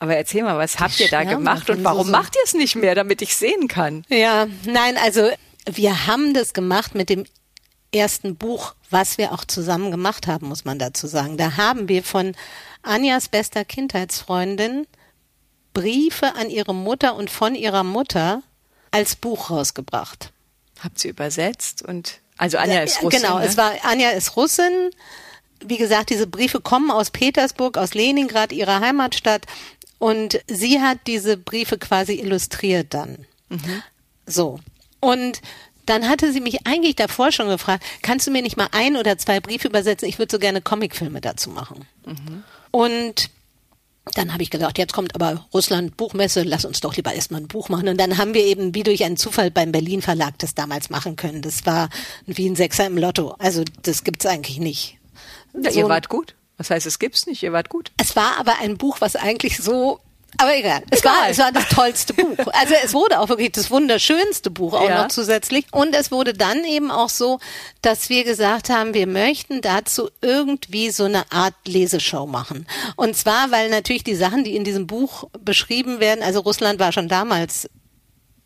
Aber 0.00 0.16
erzähl 0.16 0.42
mal, 0.42 0.58
was 0.58 0.72
die 0.72 0.78
habt 0.78 1.00
ihr 1.00 1.08
da 1.08 1.22
gemacht 1.24 1.70
und 1.70 1.84
warum 1.84 2.06
so 2.06 2.12
macht 2.12 2.34
ihr 2.34 2.42
es 2.44 2.54
nicht 2.54 2.74
mehr, 2.74 2.94
damit 2.94 3.22
ich 3.22 3.36
sehen 3.36 3.68
kann? 3.68 4.04
Ja, 4.08 4.46
nein, 4.64 4.96
also 4.96 5.30
wir 5.66 6.06
haben 6.06 6.34
das 6.34 6.52
gemacht 6.52 6.94
mit 6.94 7.10
dem 7.10 7.24
ersten 7.94 8.34
Buch, 8.34 8.74
was 8.90 9.18
wir 9.18 9.32
auch 9.32 9.44
zusammen 9.44 9.92
gemacht 9.92 10.26
haben, 10.26 10.48
muss 10.48 10.64
man 10.64 10.80
dazu 10.80 11.06
sagen. 11.06 11.36
Da 11.36 11.56
haben 11.56 11.88
wir 11.88 12.02
von 12.02 12.34
Anjas 12.82 13.28
bester 13.28 13.64
Kindheitsfreundin 13.64 14.86
Briefe 15.72 16.34
an 16.34 16.50
ihre 16.50 16.74
Mutter 16.74 17.14
und 17.14 17.30
von 17.30 17.54
ihrer 17.54 17.84
Mutter 17.84 18.42
als 18.90 19.16
Buch 19.16 19.50
rausgebracht. 19.50 20.32
Habt 20.80 20.98
sie 20.98 21.08
übersetzt 21.08 21.82
und 21.82 22.20
also 22.36 22.58
Anja 22.58 22.82
ist 22.82 23.02
Russin. 23.02 23.20
Genau, 23.20 23.38
ne? 23.38 23.44
es 23.44 23.56
war 23.56 23.72
Anja 23.82 24.10
ist 24.10 24.36
Russin. 24.36 24.90
Wie 25.64 25.76
gesagt, 25.76 26.10
diese 26.10 26.26
Briefe 26.26 26.60
kommen 26.60 26.90
aus 26.90 27.10
Petersburg, 27.10 27.78
aus 27.78 27.94
Leningrad, 27.94 28.52
ihrer 28.52 28.80
Heimatstadt. 28.80 29.46
Und 29.98 30.40
sie 30.48 30.80
hat 30.80 30.98
diese 31.06 31.36
Briefe 31.36 31.78
quasi 31.78 32.14
illustriert 32.14 32.92
dann. 32.92 33.26
Mhm. 33.48 33.82
So. 34.26 34.60
Und 35.00 35.40
dann 35.86 36.08
hatte 36.08 36.32
sie 36.32 36.40
mich 36.40 36.66
eigentlich 36.66 36.96
davor 36.96 37.30
schon 37.30 37.48
gefragt, 37.48 37.84
kannst 38.02 38.26
du 38.26 38.30
mir 38.30 38.42
nicht 38.42 38.56
mal 38.56 38.68
ein 38.72 38.96
oder 38.96 39.18
zwei 39.18 39.40
Briefe 39.40 39.68
übersetzen? 39.68 40.08
Ich 40.08 40.18
würde 40.18 40.32
so 40.32 40.38
gerne 40.38 40.60
Comicfilme 40.60 41.20
dazu 41.20 41.50
machen. 41.50 41.86
Mhm. 42.04 42.42
Und 42.70 43.30
dann 44.14 44.32
habe 44.32 44.42
ich 44.42 44.50
gesagt, 44.50 44.78
jetzt 44.78 44.92
kommt 44.92 45.14
aber 45.14 45.46
Russland 45.52 45.96
Buchmesse, 45.96 46.42
lass 46.42 46.64
uns 46.64 46.80
doch 46.80 46.96
lieber 46.96 47.12
erstmal 47.12 47.40
ein 47.40 47.48
Buch 47.48 47.68
machen. 47.68 47.88
Und 47.88 47.98
dann 47.98 48.18
haben 48.18 48.34
wir 48.34 48.44
eben 48.44 48.74
wie 48.74 48.82
durch 48.82 49.04
einen 49.04 49.16
Zufall 49.16 49.50
beim 49.50 49.72
Berlin 49.72 50.02
Verlag 50.02 50.38
das 50.38 50.54
damals 50.54 50.90
machen 50.90 51.16
können. 51.16 51.42
Das 51.42 51.66
war 51.66 51.88
wie 52.26 52.48
ein 52.48 52.56
Sechser 52.56 52.86
im 52.86 52.98
Lotto. 52.98 53.34
Also 53.38 53.64
das 53.82 54.04
gibt's 54.04 54.26
eigentlich 54.26 54.58
nicht. 54.58 54.98
Ja, 55.54 55.70
so, 55.70 55.80
ihr 55.80 55.88
wart 55.88 56.08
gut. 56.08 56.34
Was 56.56 56.70
heißt, 56.70 56.86
es 56.86 56.98
gibt's 56.98 57.26
nicht? 57.26 57.42
Ihr 57.42 57.52
wart 57.52 57.68
gut. 57.68 57.90
Es 57.96 58.14
war 58.16 58.38
aber 58.38 58.58
ein 58.60 58.76
Buch, 58.78 59.00
was 59.00 59.16
eigentlich 59.16 59.58
so 59.58 60.00
aber 60.38 60.56
egal. 60.56 60.82
Es 60.90 61.00
egal. 61.00 61.12
war, 61.12 61.28
es 61.28 61.38
war 61.38 61.52
das 61.52 61.68
tollste 61.68 62.14
Buch. 62.14 62.46
Also 62.52 62.74
es 62.84 62.92
wurde 62.92 63.20
auch 63.20 63.28
wirklich 63.28 63.52
das 63.52 63.70
wunderschönste 63.70 64.50
Buch 64.50 64.72
auch 64.72 64.88
ja. 64.88 65.02
noch 65.02 65.08
zusätzlich. 65.08 65.66
Und 65.70 65.94
es 65.94 66.10
wurde 66.10 66.34
dann 66.34 66.64
eben 66.64 66.90
auch 66.90 67.08
so, 67.08 67.38
dass 67.82 68.08
wir 68.08 68.24
gesagt 68.24 68.70
haben, 68.70 68.94
wir 68.94 69.06
möchten 69.06 69.60
dazu 69.60 70.10
irgendwie 70.20 70.90
so 70.90 71.04
eine 71.04 71.30
Art 71.32 71.54
Leseshow 71.66 72.26
machen. 72.26 72.66
Und 72.96 73.16
zwar, 73.16 73.50
weil 73.50 73.70
natürlich 73.70 74.04
die 74.04 74.16
Sachen, 74.16 74.44
die 74.44 74.56
in 74.56 74.64
diesem 74.64 74.86
Buch 74.86 75.28
beschrieben 75.38 76.00
werden, 76.00 76.22
also 76.22 76.40
Russland 76.40 76.80
war 76.80 76.92
schon 76.92 77.08
damals 77.08 77.68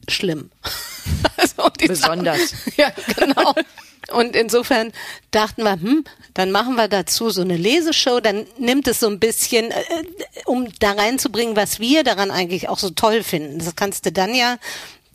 schlimm. 0.08 0.50
also 1.36 1.68
Besonders. 1.78 2.50
Sachen, 2.50 2.72
ja, 2.76 2.92
genau. 3.16 3.54
Und 4.12 4.34
insofern 4.36 4.92
dachten 5.30 5.62
wir, 5.64 5.72
hm, 5.72 6.04
dann 6.34 6.50
machen 6.50 6.76
wir 6.76 6.88
dazu 6.88 7.30
so 7.30 7.42
eine 7.42 7.56
Leseshow, 7.56 8.20
dann 8.20 8.46
nimmt 8.58 8.88
es 8.88 9.00
so 9.00 9.06
ein 9.06 9.18
bisschen, 9.18 9.70
äh, 9.70 9.74
um 10.46 10.68
da 10.78 10.92
reinzubringen, 10.92 11.56
was 11.56 11.78
wir 11.78 12.04
daran 12.04 12.30
eigentlich 12.30 12.68
auch 12.68 12.78
so 12.78 12.90
toll 12.90 13.22
finden. 13.22 13.58
Das 13.58 13.76
kannst 13.76 14.06
du 14.06 14.12
dann 14.12 14.34
ja 14.34 14.58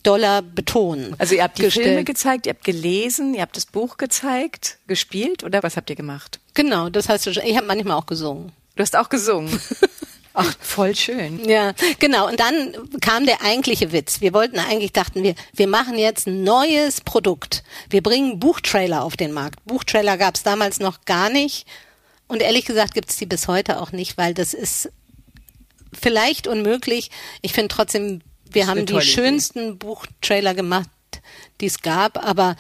doller 0.04 0.42
betonen. 0.42 1.16
Also 1.18 1.36
ihr 1.36 1.44
habt 1.44 1.58
die 1.58 1.64
gestellt. 1.64 1.88
Filme 1.88 2.04
gezeigt, 2.04 2.46
ihr 2.46 2.54
habt 2.54 2.64
gelesen, 2.64 3.34
ihr 3.34 3.42
habt 3.42 3.58
das 3.58 3.66
Buch 3.66 3.98
gezeigt, 3.98 4.78
gespielt 4.88 5.44
oder 5.44 5.64
was 5.64 5.78
habt 5.78 5.90
ihr 5.90 5.96
gemacht? 5.96 6.40
Genau, 6.54 6.90
das 6.90 7.10
heißt, 7.10 7.26
ich 7.28 7.58
habe 7.58 7.66
manchmal 7.66 7.98
auch 7.98 8.06
gesungen. 8.06 8.52
Du 8.76 8.82
hast 8.82 8.96
auch 8.96 9.10
gesungen. 9.10 9.60
Ach, 10.34 10.56
voll 10.60 10.96
schön. 10.96 11.48
Ja, 11.48 11.74
genau. 12.00 12.28
Und 12.28 12.40
dann 12.40 12.76
kam 13.02 13.26
der 13.26 13.44
eigentliche 13.44 13.92
Witz. 13.92 14.20
Wir 14.20 14.34
wollten 14.34 14.58
eigentlich, 14.58 14.92
dachten 14.92 15.22
wir, 15.22 15.36
wir 15.54 15.68
machen 15.68 15.98
jetzt 15.98 16.28
ein 16.28 16.44
neues 16.44 17.02
Produkt. 17.02 17.64
Wir 17.90 18.02
bringen 18.02 18.40
Buchtrailer 18.40 19.04
auf 19.04 19.16
den 19.16 19.32
Markt. 19.32 19.64
Buchtrailer 19.66 20.18
gab 20.18 20.36
es 20.36 20.44
damals 20.44 20.80
noch 20.80 21.06
gar 21.06 21.30
nicht. 21.30 21.68
Und 22.28 22.42
ehrlich 22.42 22.66
gesagt 22.66 22.96
gibt 22.96 23.12
es 23.12 23.18
die 23.18 23.28
bis 23.28 23.48
heute 23.48 23.80
auch 23.80 23.92
nicht, 23.92 24.18
weil 24.18 24.34
das 24.34 24.56
ist 24.56 24.90
vielleicht 25.94 26.48
unmöglich. 26.48 27.12
Ich 27.44 27.54
finde 27.54 27.68
trotzdem, 27.68 28.22
wir 28.50 28.66
haben 28.66 28.88
die 28.88 29.02
schönsten 29.02 29.70
Idee. 29.70 29.78
Buchtrailer 29.78 30.56
gemacht, 30.56 30.90
die 31.62 31.68
es 31.68 31.82
gab, 31.82 32.24
aber 32.24 32.56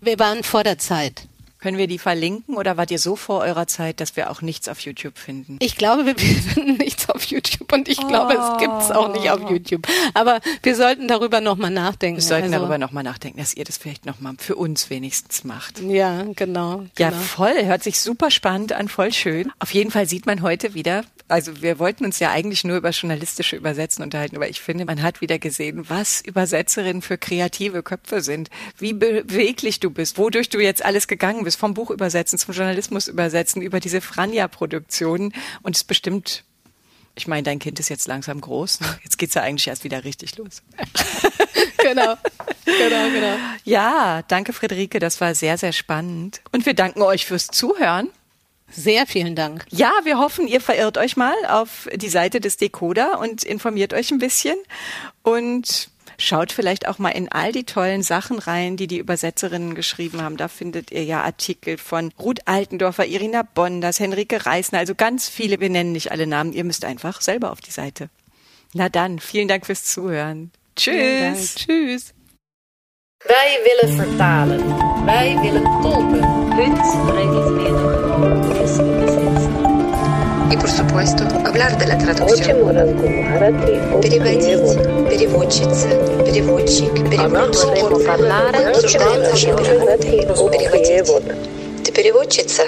wir 0.00 0.20
waren 0.20 0.44
vor 0.44 0.62
der 0.62 0.78
Zeit. 0.78 1.22
Können 1.66 1.78
wir 1.78 1.88
die 1.88 1.98
verlinken 1.98 2.54
oder 2.54 2.76
wart 2.76 2.92
ihr 2.92 3.00
so 3.00 3.16
vor 3.16 3.40
eurer 3.40 3.66
Zeit, 3.66 3.98
dass 3.98 4.14
wir 4.14 4.30
auch 4.30 4.40
nichts 4.40 4.68
auf 4.68 4.78
YouTube 4.78 5.18
finden? 5.18 5.56
Ich 5.58 5.74
glaube, 5.74 6.06
wir 6.06 6.14
finden 6.16 6.76
nichts 6.76 7.10
auf 7.10 7.24
YouTube 7.24 7.72
und 7.72 7.88
ich 7.88 7.98
oh. 7.98 8.06
glaube, 8.06 8.34
es 8.34 8.60
gibt 8.60 8.82
es 8.82 8.92
auch 8.92 9.12
nicht 9.12 9.28
auf 9.32 9.40
oh. 9.44 9.50
YouTube. 9.50 9.84
Aber 10.14 10.38
wir 10.62 10.76
sollten 10.76 11.08
darüber 11.08 11.40
nochmal 11.40 11.72
nachdenken. 11.72 12.18
Wir 12.18 12.22
sollten 12.22 12.54
also, 12.54 12.58
darüber 12.58 12.78
nochmal 12.78 13.02
nachdenken, 13.02 13.40
dass 13.40 13.52
ihr 13.52 13.64
das 13.64 13.78
vielleicht 13.78 14.06
nochmal 14.06 14.34
für 14.38 14.54
uns 14.54 14.90
wenigstens 14.90 15.42
macht. 15.42 15.80
Ja, 15.80 16.22
genau, 16.36 16.36
genau. 16.36 16.84
Ja, 16.98 17.10
voll. 17.10 17.64
Hört 17.64 17.82
sich 17.82 17.98
super 17.98 18.30
spannend 18.30 18.72
an, 18.72 18.86
voll 18.86 19.12
schön. 19.12 19.50
Auf 19.58 19.74
jeden 19.74 19.90
Fall 19.90 20.08
sieht 20.08 20.24
man 20.24 20.42
heute 20.42 20.74
wieder, 20.74 21.02
also 21.28 21.60
wir 21.62 21.78
wollten 21.78 22.04
uns 22.04 22.18
ja 22.18 22.30
eigentlich 22.30 22.64
nur 22.64 22.76
über 22.76 22.90
journalistische 22.90 23.56
Übersetzen 23.56 24.02
unterhalten, 24.02 24.36
aber 24.36 24.48
ich 24.48 24.60
finde, 24.60 24.84
man 24.84 25.02
hat 25.02 25.20
wieder 25.20 25.38
gesehen, 25.38 25.88
was 25.88 26.20
Übersetzerinnen 26.20 27.02
für 27.02 27.18
kreative 27.18 27.82
Köpfe 27.82 28.20
sind, 28.20 28.50
wie 28.78 28.92
beweglich 28.92 29.80
du 29.80 29.90
bist, 29.90 30.18
wodurch 30.18 30.48
du 30.48 30.60
jetzt 30.60 30.84
alles 30.84 31.08
gegangen 31.08 31.44
bist, 31.44 31.58
vom 31.58 31.74
Buch 31.74 31.90
übersetzen 31.90 32.38
zum 32.38 32.54
Journalismus 32.54 33.08
übersetzen, 33.08 33.62
über 33.62 33.80
diese 33.80 34.00
Franja-Produktionen 34.00 35.32
und 35.62 35.76
es 35.76 35.84
bestimmt 35.84 36.44
ich 37.18 37.26
meine, 37.26 37.42
dein 37.44 37.58
Kind 37.58 37.80
ist 37.80 37.88
jetzt 37.88 38.06
langsam 38.08 38.42
groß. 38.42 38.80
Ne? 38.80 38.98
Jetzt 39.02 39.16
geht's 39.16 39.32
ja 39.32 39.40
eigentlich 39.40 39.68
erst 39.68 39.84
wieder 39.84 40.04
richtig 40.04 40.36
los. 40.36 40.62
genau. 41.78 42.14
Genau, 42.66 43.10
genau. 43.10 43.36
Ja, 43.64 44.20
danke 44.28 44.52
Friederike, 44.52 44.98
das 44.98 45.18
war 45.22 45.34
sehr, 45.34 45.56
sehr 45.56 45.72
spannend. 45.72 46.42
Und 46.52 46.66
wir 46.66 46.74
danken 46.74 47.00
euch 47.00 47.24
fürs 47.24 47.46
Zuhören. 47.46 48.10
Sehr 48.70 49.06
vielen 49.06 49.34
Dank. 49.36 49.64
Ja, 49.70 49.92
wir 50.04 50.18
hoffen, 50.18 50.48
ihr 50.48 50.60
verirrt 50.60 50.98
euch 50.98 51.16
mal 51.16 51.36
auf 51.48 51.88
die 51.94 52.08
Seite 52.08 52.40
des 52.40 52.56
Decoder 52.56 53.20
und 53.20 53.44
informiert 53.44 53.94
euch 53.94 54.10
ein 54.10 54.18
bisschen 54.18 54.56
und 55.22 55.88
schaut 56.18 56.52
vielleicht 56.52 56.88
auch 56.88 56.98
mal 56.98 57.10
in 57.10 57.30
all 57.30 57.52
die 57.52 57.64
tollen 57.64 58.02
Sachen 58.02 58.38
rein, 58.38 58.76
die 58.76 58.86
die 58.86 58.98
Übersetzerinnen 58.98 59.74
geschrieben 59.74 60.22
haben. 60.22 60.36
Da 60.36 60.48
findet 60.48 60.90
ihr 60.90 61.04
ja 61.04 61.22
Artikel 61.22 61.78
von 61.78 62.12
Ruth 62.18 62.40
Altendorfer, 62.46 63.06
Irina 63.06 63.42
Bonders, 63.42 64.00
Henrike 64.00 64.46
Reisner, 64.46 64.80
also 64.80 64.94
ganz 64.94 65.28
viele. 65.28 65.60
Wir 65.60 65.70
nennen 65.70 65.92
nicht 65.92 66.10
alle 66.10 66.26
Namen. 66.26 66.52
Ihr 66.52 66.64
müsst 66.64 66.84
einfach 66.84 67.20
selber 67.20 67.52
auf 67.52 67.60
die 67.60 67.70
Seite. 67.70 68.08
Na 68.74 68.88
dann, 68.88 69.20
vielen 69.20 69.48
Dank 69.48 69.66
fürs 69.66 69.84
Zuhören. 69.84 70.50
Tschüss. 70.74 71.54
Tschüss. 71.54 72.14
Wij 73.24 73.58
willen 73.64 73.96
vertalen. 73.96 74.60
Wij 75.06 75.38
willen 75.42 75.64
tolken. 75.82 76.36
Punt. 76.56 78.45
И, 80.50 80.56
por 80.56 80.70
supuesto, 80.70 81.24
hablar 81.44 81.76
de 81.78 81.86
la 81.86 81.98
traducción. 81.98 82.58
Переводить, 84.00 85.08
переводчица, 85.08 85.88
переводчик, 86.24 86.92
переводчик. 87.10 87.72
Обсуждаем 88.68 89.22
наши 89.22 89.46
переводить. 89.46 91.22
Ты 91.84 91.92
переводчица? 91.92 92.62